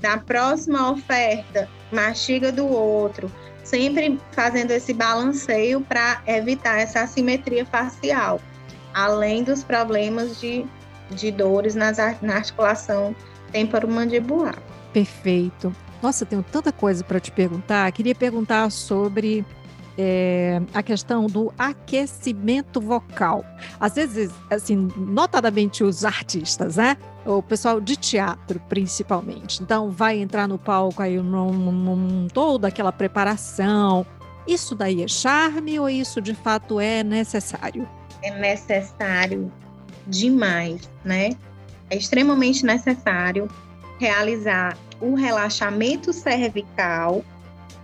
na 0.01 0.17
próxima 0.17 0.91
oferta, 0.91 1.69
mastiga 1.91 2.51
do 2.51 2.67
outro. 2.67 3.31
Sempre 3.63 4.19
fazendo 4.31 4.71
esse 4.71 4.93
balanceio 4.93 5.81
para 5.81 6.21
evitar 6.25 6.79
essa 6.79 7.01
assimetria 7.01 7.65
facial. 7.65 8.39
Além 8.93 9.43
dos 9.43 9.63
problemas 9.63 10.39
de, 10.39 10.65
de 11.11 11.31
dores 11.31 11.75
nas, 11.75 11.97
na 12.21 12.35
articulação 12.35 13.15
temporomandibular. 13.51 14.57
Perfeito. 14.93 15.73
Nossa, 16.01 16.25
tenho 16.25 16.43
tanta 16.43 16.71
coisa 16.71 17.03
para 17.03 17.19
te 17.19 17.31
perguntar. 17.31 17.91
Queria 17.91 18.15
perguntar 18.15 18.71
sobre 18.71 19.45
é, 19.97 20.61
a 20.73 20.81
questão 20.81 21.27
do 21.27 21.53
aquecimento 21.57 22.81
vocal. 22.81 23.45
Às 23.79 23.95
vezes, 23.95 24.31
assim, 24.49 24.87
notadamente 24.97 25.83
os 25.83 26.03
artistas, 26.03 26.77
né? 26.77 26.97
O 27.25 27.41
pessoal 27.43 27.79
de 27.79 27.95
teatro, 27.95 28.59
principalmente. 28.67 29.61
Então, 29.61 29.91
vai 29.91 30.19
entrar 30.19 30.47
no 30.47 30.57
palco 30.57 31.01
aí 31.01 31.17
num, 31.17 31.51
num, 31.51 32.27
toda 32.33 32.67
aquela 32.67 32.91
preparação. 32.91 34.05
Isso 34.47 34.73
daí 34.73 35.03
é 35.03 35.07
charme 35.07 35.79
ou 35.79 35.87
isso 35.87 36.19
de 36.19 36.33
fato 36.33 36.79
é 36.79 37.03
necessário? 37.03 37.87
É 38.23 38.31
necessário 38.31 39.51
demais, 40.07 40.89
né? 41.05 41.29
É 41.91 41.95
extremamente 41.95 42.65
necessário 42.65 43.47
realizar 44.01 44.75
o 44.99 45.13
relaxamento 45.13 46.11
cervical. 46.11 47.23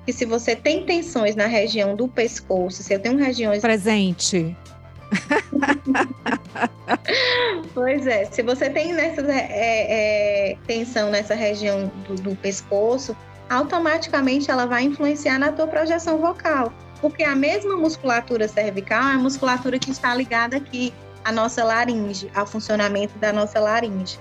E 0.08 0.12
se 0.12 0.25
você 0.25 0.56
tem 0.56 0.84
tensões 0.84 1.36
na 1.36 1.45
região 1.45 1.95
do 1.95 2.08
pescoço, 2.08 2.82
se 2.82 2.91
eu 2.91 2.99
tenho 2.99 3.17
regiões. 3.17 3.62
Presente. 3.62 4.58
pois 7.73 8.08
é, 8.08 8.25
se 8.25 8.41
você 8.41 8.67
tem 8.67 8.93
nessa 8.93 9.21
é, 9.32 10.51
é, 10.51 10.58
tensão 10.65 11.12
nessa 11.12 11.36
região 11.36 11.91
do, 12.08 12.15
do 12.15 12.36
pescoço, 12.36 13.15
automaticamente 13.47 14.49
ela 14.49 14.65
vai 14.65 14.84
influenciar 14.84 15.38
na 15.38 15.51
tua 15.51 15.67
projeção 15.67 16.17
vocal. 16.17 16.73
Porque 16.99 17.23
a 17.23 17.36
mesma 17.36 17.77
musculatura 17.77 18.47
cervical 18.47 19.03
é 19.03 19.13
a 19.13 19.19
musculatura 19.19 19.77
que 19.77 19.91
está 19.91 20.15
ligada 20.15 20.58
aqui 20.58 20.91
à 21.23 21.32
nossa 21.32 21.63
laringe, 21.63 22.27
ao 22.34 22.47
funcionamento 22.47 23.19
da 23.19 23.32
nossa 23.32 23.60
laringe. 23.60 24.17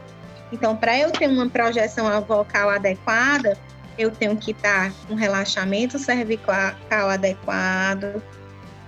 Então, 0.53 0.77
para 0.77 0.97
eu 0.99 1.11
ter 1.11 1.29
uma 1.29 1.49
projeção 1.49 2.09
vocal 2.23 2.71
adequada, 2.71 3.59
eu 3.99 4.11
tenho 4.11 4.37
que 4.37 4.53
estar 4.53 4.93
com 5.07 5.15
um 5.15 5.17
relaxamento 5.17 5.99
cervical 5.99 6.75
adequado, 6.91 8.23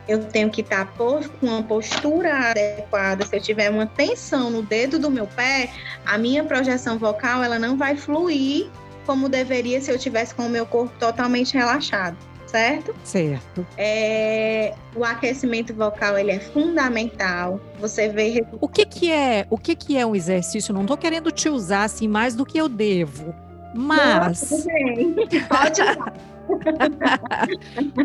eu 0.06 0.24
tenho 0.24 0.48
que 0.48 0.62
estar 0.62 0.86
com 0.92 1.20
uma 1.42 1.62
postura 1.62 2.50
adequada. 2.50 3.26
Se 3.26 3.36
eu 3.36 3.40
tiver 3.40 3.70
uma 3.70 3.86
tensão 3.86 4.50
no 4.50 4.62
dedo 4.62 4.98
do 4.98 5.10
meu 5.10 5.26
pé, 5.26 5.70
a 6.06 6.16
minha 6.16 6.44
projeção 6.44 6.98
vocal 6.98 7.42
ela 7.42 7.58
não 7.58 7.76
vai 7.76 7.96
fluir 7.96 8.68
como 9.04 9.28
deveria 9.28 9.80
se 9.80 9.90
eu 9.90 9.98
tivesse 9.98 10.34
com 10.34 10.46
o 10.46 10.50
meu 10.50 10.66
corpo 10.66 10.92
totalmente 10.98 11.54
relaxado. 11.54 12.16
Certo? 12.48 12.94
Certo. 13.04 13.66
É, 13.76 14.74
o 14.96 15.04
aquecimento 15.04 15.74
vocal 15.74 16.18
ele 16.18 16.32
é 16.32 16.40
fundamental. 16.40 17.60
Você 17.80 18.08
vê 18.08 18.44
o 18.60 18.68
que 18.68 18.84
que 18.84 19.12
é 19.12 19.46
o 19.50 19.58
que 19.58 19.74
que 19.76 19.96
é 19.96 20.04
um 20.04 20.14
exercício? 20.16 20.74
Não 20.74 20.82
estou 20.82 20.96
querendo 20.96 21.30
te 21.30 21.48
usar 21.48 21.84
assim 21.84 22.08
mais 22.08 22.34
do 22.34 22.44
que 22.44 22.58
eu 22.58 22.68
devo, 22.68 23.34
mas 23.74 24.50
Não, 24.50 24.58
pode. 25.48 25.82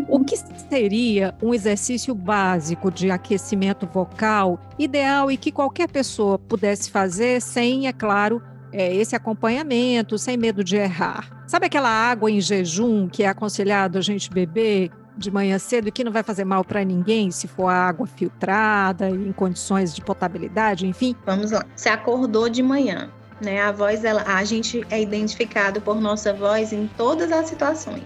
o 0.09 0.19
que 0.23 0.35
seria 0.69 1.33
um 1.41 1.53
exercício 1.53 2.13
básico 2.13 2.91
de 2.91 3.09
aquecimento 3.09 3.87
vocal 3.87 4.59
ideal 4.77 5.31
e 5.31 5.37
que 5.37 5.51
qualquer 5.51 5.89
pessoa 5.89 6.37
pudesse 6.37 6.91
fazer 6.91 7.41
sem, 7.41 7.87
é 7.87 7.93
claro, 7.93 8.41
é, 8.71 8.93
esse 8.93 9.15
acompanhamento, 9.15 10.17
sem 10.17 10.35
medo 10.35 10.63
de 10.63 10.75
errar? 10.75 11.32
Sabe 11.53 11.67
aquela 11.67 11.87
água 11.87 12.31
em 12.31 12.41
jejum 12.41 13.07
que 13.07 13.21
é 13.21 13.27
aconselhado 13.27 13.99
a 13.99 14.01
gente 14.01 14.27
beber 14.27 14.89
de 15.15 15.29
manhã 15.29 15.59
cedo 15.59 15.87
e 15.87 15.91
que 15.91 16.03
não 16.03 16.11
vai 16.11 16.23
fazer 16.23 16.43
mal 16.43 16.65
para 16.65 16.83
ninguém 16.83 17.29
se 17.29 17.47
for 17.47 17.67
água 17.67 18.07
filtrada, 18.07 19.07
em 19.07 19.31
condições 19.31 19.93
de 19.93 20.01
potabilidade, 20.01 20.87
enfim? 20.87 21.15
Vamos 21.27 21.51
lá. 21.51 21.63
Você 21.75 21.89
acordou 21.89 22.49
de 22.49 22.63
manhã, 22.63 23.07
né? 23.39 23.61
A 23.61 23.71
voz, 23.71 24.03
ela, 24.03 24.23
a 24.23 24.43
gente 24.43 24.83
é 24.89 24.99
identificado 24.99 25.79
por 25.79 26.01
nossa 26.01 26.33
voz 26.33 26.73
em 26.73 26.89
todas 26.97 27.31
as 27.31 27.49
situações. 27.49 28.01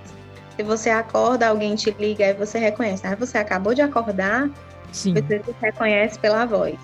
Se 0.58 0.64
você 0.64 0.90
acorda, 0.90 1.48
alguém 1.48 1.74
te 1.74 1.90
liga 1.92 2.26
e 2.26 2.34
você 2.34 2.60
reconhece. 2.60 3.08
Ah, 3.08 3.16
você 3.16 3.38
acabou 3.38 3.74
de 3.74 3.82
acordar, 3.82 4.50
Sim. 4.92 5.14
você 5.14 5.42
se 5.42 5.56
reconhece 5.62 6.20
pela 6.20 6.46
voz. 6.46 6.76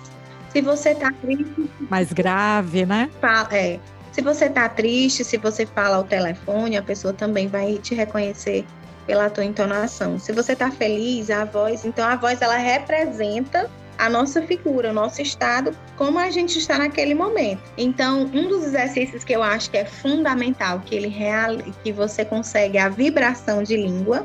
Se 0.48 0.62
você 0.62 0.94
tá 0.94 1.12
triste. 1.20 1.70
Mais 1.90 2.10
grave, 2.10 2.86
né? 2.86 3.10
É. 3.50 3.78
Se 4.14 4.22
você 4.22 4.48
tá 4.48 4.68
triste, 4.68 5.24
se 5.24 5.36
você 5.36 5.66
fala 5.66 5.96
ao 5.96 6.04
telefone, 6.04 6.76
a 6.76 6.82
pessoa 6.84 7.12
também 7.12 7.48
vai 7.48 7.78
te 7.78 7.96
reconhecer 7.96 8.64
pela 9.08 9.28
tua 9.28 9.44
entonação. 9.44 10.20
Se 10.20 10.30
você 10.30 10.54
tá 10.54 10.70
feliz, 10.70 11.30
a 11.30 11.44
voz, 11.44 11.84
então 11.84 12.06
a 12.06 12.14
voz 12.14 12.40
ela 12.40 12.56
representa 12.56 13.68
a 13.98 14.08
nossa 14.08 14.40
figura, 14.42 14.90
o 14.90 14.92
nosso 14.92 15.20
estado, 15.20 15.76
como 15.96 16.16
a 16.20 16.30
gente 16.30 16.56
está 16.60 16.78
naquele 16.78 17.12
momento. 17.12 17.60
Então, 17.76 18.22
um 18.32 18.46
dos 18.46 18.62
exercícios 18.62 19.24
que 19.24 19.32
eu 19.32 19.42
acho 19.42 19.68
que 19.68 19.78
é 19.78 19.84
fundamental, 19.84 20.78
que 20.78 20.94
ele 20.94 21.08
real, 21.08 21.56
que 21.82 21.90
você 21.90 22.24
consegue 22.24 22.78
a 22.78 22.88
vibração 22.88 23.64
de 23.64 23.76
língua. 23.76 24.24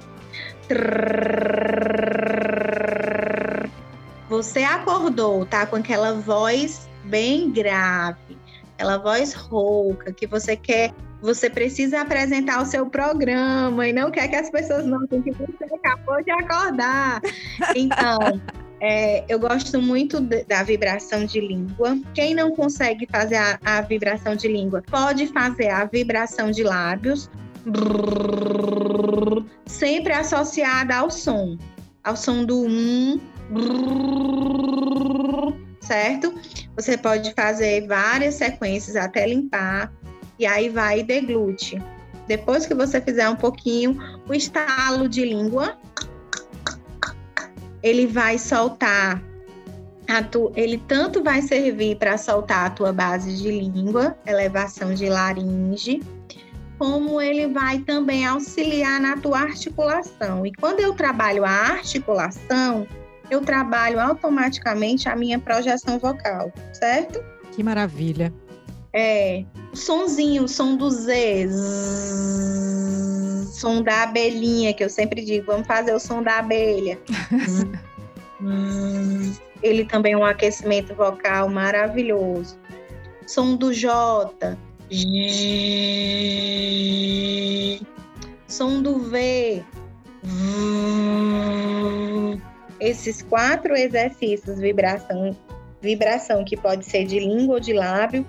Você 4.30 4.60
acordou, 4.60 5.48
tá 5.48 5.66
com 5.66 5.78
aquela 5.78 6.14
voz 6.14 6.88
bem 7.06 7.50
grave, 7.50 8.38
aquela 8.80 8.98
voz 8.98 9.34
rouca 9.34 10.14
que 10.14 10.26
você 10.26 10.56
quer 10.56 10.94
você 11.22 11.50
precisa 11.50 12.00
apresentar 12.00 12.62
o 12.62 12.66
seu 12.66 12.90
programa 12.90 13.86
e 13.86 13.92
não 13.92 14.10
quer 14.10 14.30
que 14.30 14.38
as 14.38 14.50
pessoas 14.50 14.86
notem 14.86 15.22
que 15.22 15.32
você 15.32 15.66
acabou 15.76 16.24
de 16.24 16.32
acordar. 16.32 17.20
Então, 17.76 18.40
é, 18.80 19.26
eu 19.28 19.38
gosto 19.38 19.82
muito 19.82 20.22
da 20.22 20.64
vibração 20.64 21.26
de 21.26 21.42
língua. 21.42 22.00
Quem 22.14 22.34
não 22.34 22.52
consegue 22.52 23.06
fazer 23.12 23.36
a, 23.36 23.60
a, 23.66 23.82
vibração 23.82 24.34
de 24.34 24.48
língua, 24.48 24.82
pode 24.90 25.28
fazer 25.28 25.68
a 25.68 25.84
vibração 25.84 26.52
de 26.52 26.64
lábios, 26.64 27.30
sempre 29.66 30.14
associada 30.14 30.96
ao 30.96 31.12
som, 31.12 31.58
ao 32.02 32.16
som 32.16 32.46
do 32.46 32.62
um, 32.62 33.20
certo? 35.90 36.32
Você 36.76 36.96
pode 36.96 37.34
fazer 37.34 37.88
várias 37.88 38.36
sequências 38.36 38.96
até 38.96 39.26
limpar 39.26 39.92
e 40.38 40.46
aí 40.46 40.70
vai 40.70 41.00
e 41.00 41.04
deglute. 41.04 41.82
Depois 42.28 42.68
que 42.68 42.76
você 42.76 43.02
fizer 43.02 43.28
um 43.28 43.36
pouquinho, 43.36 43.98
o 44.28 44.34
estalo 44.36 45.10
de 45.10 45.26
língua, 45.26 45.76
ele 47.82 48.06
vai 48.06 48.38
soltar 48.38 49.20
tu, 50.32 50.52
ele 50.56 50.78
tanto 50.88 51.24
vai 51.24 51.42
servir 51.42 51.96
para 51.98 52.18
soltar 52.20 52.68
a 52.68 52.70
tua 52.70 52.94
base 52.94 53.36
de 53.36 53.50
língua, 53.50 54.16
elevação 54.28 54.94
de 54.94 55.10
laringe, 55.10 56.02
como 56.78 57.20
ele 57.20 57.48
vai 57.48 57.80
também 57.80 58.26
auxiliar 58.26 59.00
na 59.02 59.18
tua 59.18 59.40
articulação. 59.40 60.46
E 60.46 60.52
quando 60.54 60.80
eu 60.82 60.94
trabalho 60.94 61.46
a 61.46 61.50
articulação, 61.50 62.88
eu 63.30 63.42
trabalho 63.42 64.00
automaticamente 64.00 65.08
a 65.08 65.16
minha 65.16 65.40
projeção 65.40 66.00
vocal, 66.00 66.52
certo? 66.74 67.24
Que 67.52 67.64
maravilha. 67.64 68.34
É, 68.92 69.44
sonzinho, 69.74 70.48
som 70.48 70.76
do 70.76 70.90
Z, 70.90 71.48
som 73.54 73.84
da 73.84 74.04
abelhinha, 74.04 74.74
que 74.74 74.84
eu 74.84 74.90
sempre 74.90 75.24
digo, 75.24 75.46
vamos 75.48 75.68
fazer 75.68 75.94
o 75.94 76.00
som 76.00 76.24
da 76.24 76.40
abelha. 76.40 77.00
Ele 79.62 79.86
também 79.86 80.14
é 80.14 80.18
um 80.18 80.26
aquecimento 80.26 80.96
vocal 80.96 81.50
maravilhoso. 81.50 82.58
Som 83.28 83.56
do 83.56 83.74
J. 83.74 84.58
Som 88.48 88.82
do 88.82 88.98
V. 89.00 89.64
Esses 92.80 93.22
quatro 93.22 93.76
exercícios, 93.76 94.60
vibração, 94.60 95.36
vibração 95.82 96.44
que 96.44 96.56
pode 96.56 96.86
ser 96.86 97.06
de 97.06 97.20
língua 97.20 97.56
ou 97.56 97.60
de 97.60 97.74
lábio, 97.74 98.26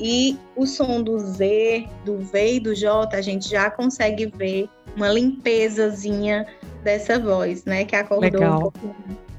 e 0.00 0.36
o 0.56 0.66
som 0.66 1.02
do 1.02 1.18
Z, 1.18 1.86
do 2.04 2.18
V 2.18 2.54
e 2.54 2.60
do 2.60 2.74
J, 2.74 3.16
a 3.16 3.20
gente 3.20 3.48
já 3.48 3.70
consegue 3.70 4.26
ver 4.26 4.68
uma 4.96 5.08
limpezazinha 5.08 6.46
dessa 6.82 7.18
voz, 7.18 7.64
né? 7.64 7.84
Que 7.84 7.94
acordou 7.94 8.40
Legal. 8.40 8.58
um 8.58 8.60
pouco 8.62 8.94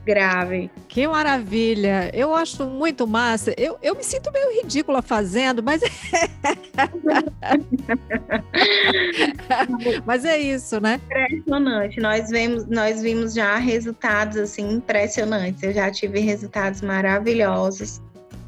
grave. 0.06 0.70
Que 0.88 1.08
maravilha! 1.08 2.12
Eu 2.14 2.36
acho 2.36 2.64
muito 2.66 3.08
massa. 3.08 3.56
Eu, 3.58 3.80
eu 3.82 3.96
me 3.96 4.04
sinto 4.04 4.32
meio 4.32 4.62
ridícula 4.62 5.02
fazendo, 5.02 5.64
mas. 5.64 5.82
mas 10.06 10.26
é 10.26 10.38
isso, 10.38 10.80
né? 10.80 11.02
Impressionante. 11.06 12.00
Nós 12.00 12.30
vemos, 12.30 12.68
nós 12.68 13.02
vimos 13.02 13.34
já 13.34 13.58
resultados 13.58 14.38
assim 14.38 14.74
impressionantes. 14.74 15.64
Eu 15.64 15.74
já 15.74 15.90
tive 15.92 16.20
resultados 16.20 16.82
maravilhosos 16.82 18.00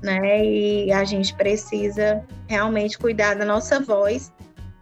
né? 0.01 0.45
E 0.45 0.91
a 0.91 1.03
gente 1.03 1.33
precisa 1.35 2.23
realmente 2.47 2.97
cuidar 2.97 3.35
da 3.35 3.45
nossa 3.45 3.79
voz, 3.79 4.31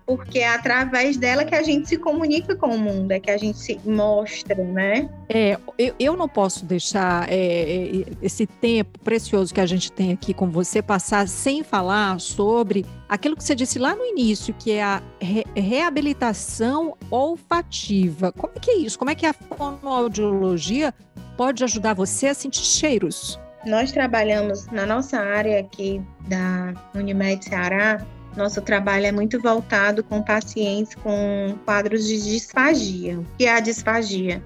porque 0.05 0.39
é 0.39 0.49
através 0.49 1.17
dela 1.17 1.43
que 1.43 1.55
a 1.55 1.63
gente 1.63 1.89
se 1.89 1.97
comunica 1.97 2.55
com 2.55 2.67
o 2.67 2.77
mundo, 2.77 3.11
é 3.11 3.19
que 3.19 3.31
a 3.31 3.37
gente 3.37 3.57
se 3.57 3.79
mostra, 3.83 4.55
né? 4.63 5.09
É, 5.27 5.57
eu, 5.77 5.95
eu 5.99 6.15
não 6.15 6.29
posso 6.29 6.63
deixar 6.65 7.27
é, 7.29 7.35
é, 7.35 8.05
esse 8.21 8.45
tempo 8.45 8.99
precioso 8.99 9.53
que 9.53 9.59
a 9.59 9.65
gente 9.65 9.91
tem 9.91 10.11
aqui 10.11 10.33
com 10.33 10.49
você 10.49 10.81
passar 10.81 11.27
sem 11.27 11.63
falar 11.63 12.19
sobre 12.19 12.85
aquilo 13.09 13.35
que 13.35 13.43
você 13.43 13.55
disse 13.55 13.79
lá 13.79 13.95
no 13.95 14.05
início, 14.05 14.53
que 14.53 14.71
é 14.71 14.83
a 14.83 15.01
re 15.19 15.43
reabilitação 15.55 16.95
olfativa. 17.09 18.31
Como 18.31 18.53
é 18.55 18.59
que 18.59 18.71
é 18.71 18.77
isso? 18.77 18.99
Como 18.99 19.09
é 19.09 19.15
que 19.15 19.25
a 19.25 19.33
fonoaudiologia 19.33 20.93
pode 21.35 21.63
ajudar 21.63 21.93
você 21.95 22.27
a 22.27 22.33
sentir 22.33 22.63
cheiros? 22.63 23.39
Nós 23.65 23.91
trabalhamos 23.91 24.67
na 24.67 24.85
nossa 24.85 25.19
área 25.19 25.59
aqui 25.59 25.99
da 26.27 26.73
Unimed 26.93 27.43
Ceará, 27.43 28.05
nosso 28.35 28.61
trabalho 28.61 29.05
é 29.05 29.11
muito 29.11 29.39
voltado 29.41 30.03
com 30.03 30.21
pacientes 30.21 30.95
com 30.95 31.55
quadros 31.65 32.07
de 32.07 32.21
disfagia. 32.21 33.19
O 33.19 33.25
que 33.37 33.45
é 33.45 33.53
a 33.53 33.59
disfagia? 33.59 34.43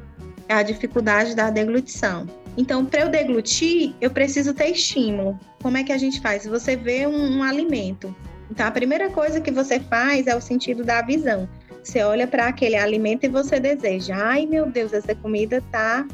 É 0.47 0.53
a 0.53 0.63
dificuldade 0.63 1.35
da 1.35 1.49
deglutição. 1.49 2.27
Então, 2.57 2.85
para 2.85 3.01
eu 3.01 3.09
deglutir, 3.09 3.95
eu 4.01 4.09
preciso 4.11 4.53
ter 4.53 4.69
estímulo. 4.71 5.39
Como 5.61 5.77
é 5.77 5.83
que 5.83 5.91
a 5.91 5.97
gente 5.97 6.19
faz? 6.21 6.45
Você 6.45 6.75
vê 6.75 7.07
um, 7.07 7.37
um 7.37 7.43
alimento. 7.43 8.13
Então, 8.51 8.65
a 8.65 8.71
primeira 8.71 9.09
coisa 9.09 9.39
que 9.39 9.51
você 9.51 9.79
faz 9.79 10.27
é 10.27 10.35
o 10.35 10.41
sentido 10.41 10.83
da 10.83 11.01
visão. 11.01 11.47
Você 11.83 12.03
olha 12.03 12.27
para 12.27 12.47
aquele 12.47 12.75
alimento 12.75 13.25
e 13.25 13.29
você 13.29 13.59
deseja. 13.59 14.15
Ai, 14.15 14.45
meu 14.45 14.65
Deus, 14.65 14.93
essa 14.93 15.15
comida 15.15 15.63
tá 15.71 16.05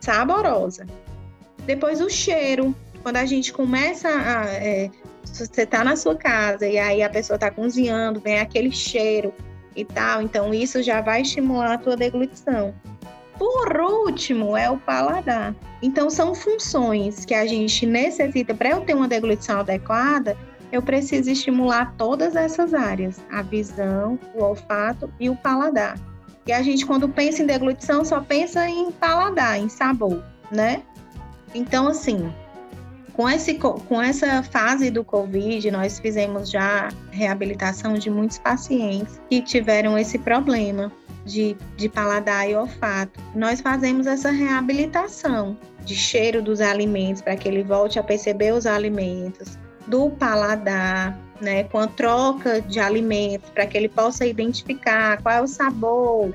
saborosa. 0.00 0.86
Depois 1.66 2.00
o 2.00 2.08
cheiro. 2.08 2.74
Quando 3.02 3.16
a 3.16 3.26
gente 3.26 3.52
começa 3.52 4.08
a. 4.08 4.46
É, 4.48 4.90
você 5.24 5.66
tá 5.66 5.84
na 5.84 5.96
sua 5.96 6.16
casa 6.16 6.66
e 6.66 6.78
aí 6.78 7.02
a 7.02 7.10
pessoa 7.10 7.38
tá 7.38 7.50
cozinhando, 7.50 8.20
vem 8.20 8.38
aquele 8.40 8.70
cheiro 8.70 9.32
e 9.74 9.84
tal. 9.84 10.22
Então 10.22 10.52
isso 10.52 10.82
já 10.82 11.00
vai 11.00 11.22
estimular 11.22 11.74
a 11.74 11.78
tua 11.78 11.96
deglutição. 11.96 12.74
Por 13.38 13.80
último, 13.80 14.56
é 14.56 14.68
o 14.68 14.76
paladar. 14.76 15.54
Então 15.82 16.10
são 16.10 16.34
funções 16.34 17.24
que 17.24 17.34
a 17.34 17.46
gente 17.46 17.86
necessita 17.86 18.54
para 18.54 18.70
eu 18.70 18.82
ter 18.82 18.94
uma 18.94 19.08
deglutição 19.08 19.60
adequada. 19.60 20.36
Eu 20.70 20.82
preciso 20.82 21.30
estimular 21.30 21.94
todas 21.96 22.36
essas 22.36 22.74
áreas: 22.74 23.20
a 23.30 23.42
visão, 23.42 24.18
o 24.34 24.42
olfato 24.42 25.10
e 25.18 25.30
o 25.30 25.36
paladar. 25.36 25.98
E 26.46 26.52
a 26.52 26.62
gente, 26.62 26.84
quando 26.84 27.08
pensa 27.08 27.42
em 27.42 27.46
deglutição, 27.46 28.04
só 28.04 28.20
pensa 28.20 28.68
em 28.68 28.90
paladar, 28.90 29.58
em 29.58 29.68
sabor, 29.68 30.22
né? 30.50 30.82
Então, 31.54 31.88
assim, 31.88 32.32
com, 33.10 33.28
esse, 33.28 33.54
com 33.54 34.00
essa 34.00 34.42
fase 34.42 34.90
do 34.90 35.04
Covid, 35.04 35.70
nós 35.70 35.98
fizemos 35.98 36.50
já 36.50 36.88
reabilitação 37.10 37.94
de 37.94 38.10
muitos 38.10 38.38
pacientes 38.38 39.20
que 39.28 39.42
tiveram 39.42 39.98
esse 39.98 40.18
problema. 40.18 40.90
de, 41.24 41.54
de 41.76 41.86
paladar 41.88 42.48
e 42.48 42.56
olfato. 42.56 43.20
Nós 43.34 43.60
fazemos 43.60 44.06
essa 44.06 44.30
reabilitação 44.30 45.56
de 45.84 45.94
cheiro 45.94 46.40
dos 46.42 46.60
alimentos 46.62 47.20
para 47.20 47.36
que 47.36 47.46
ele 47.46 47.62
volte 47.62 47.98
a 47.98 48.02
perceber 48.02 48.52
os 48.52 48.66
alimentos, 48.66 49.58
do 49.86 50.10
paladar, 50.10 51.18
né, 51.40 51.64
com 51.64 51.78
a 51.78 51.86
troca 51.86 52.60
de 52.62 52.80
alimentos 52.80 53.50
para 53.50 53.66
que 53.66 53.76
ele 53.76 53.88
possa 53.88 54.26
identificar 54.26 55.20
qual 55.22 55.34
é 55.34 55.40
o 55.42 55.46
sabor, 55.46 56.34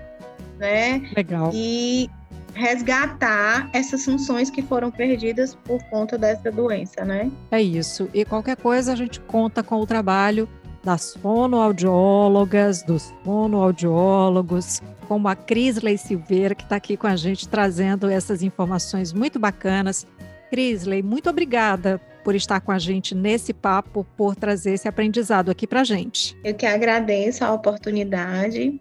né? 0.57 1.09
Legal. 1.15 1.51
E 1.53 2.09
resgatar 2.55 3.69
essas 3.73 4.03
funções 4.03 4.49
que 4.49 4.61
foram 4.61 4.89
perdidas 4.89 5.55
por 5.63 5.83
conta 5.89 6.17
dessa 6.17 6.51
doença, 6.51 7.03
né? 7.03 7.29
É 7.51 7.61
isso. 7.61 8.09
E 8.13 8.23
qualquer 8.25 8.55
coisa 8.55 8.93
a 8.93 8.95
gente 8.95 9.19
conta 9.19 9.61
com 9.61 9.75
o 9.81 9.85
trabalho 9.85 10.49
das 10.83 11.15
fonoaudiólogas, 11.15 12.81
dos 12.83 13.13
fonoaudiólogos, 13.23 14.81
como 15.07 15.27
a 15.27 15.35
Crisley 15.35 15.97
Silveira, 15.97 16.55
que 16.55 16.63
está 16.63 16.77
aqui 16.77 16.95
com 16.95 17.07
a 17.07 17.15
gente 17.15 17.47
trazendo 17.47 18.09
essas 18.09 18.41
informações 18.41 19.11
muito 19.11 19.37
bacanas. 19.37 20.07
Crisley, 20.49 21.03
muito 21.03 21.29
obrigada 21.29 21.99
por 22.23 22.35
estar 22.35 22.61
com 22.61 22.71
a 22.71 22.79
gente 22.79 23.13
nesse 23.13 23.53
papo, 23.53 24.05
por 24.15 24.35
trazer 24.35 24.73
esse 24.73 24.87
aprendizado 24.87 25.51
aqui 25.51 25.67
para 25.67 25.81
a 25.81 25.83
gente. 25.83 26.37
Eu 26.43 26.53
que 26.53 26.65
agradeço 26.65 27.43
a 27.43 27.51
oportunidade 27.51 28.79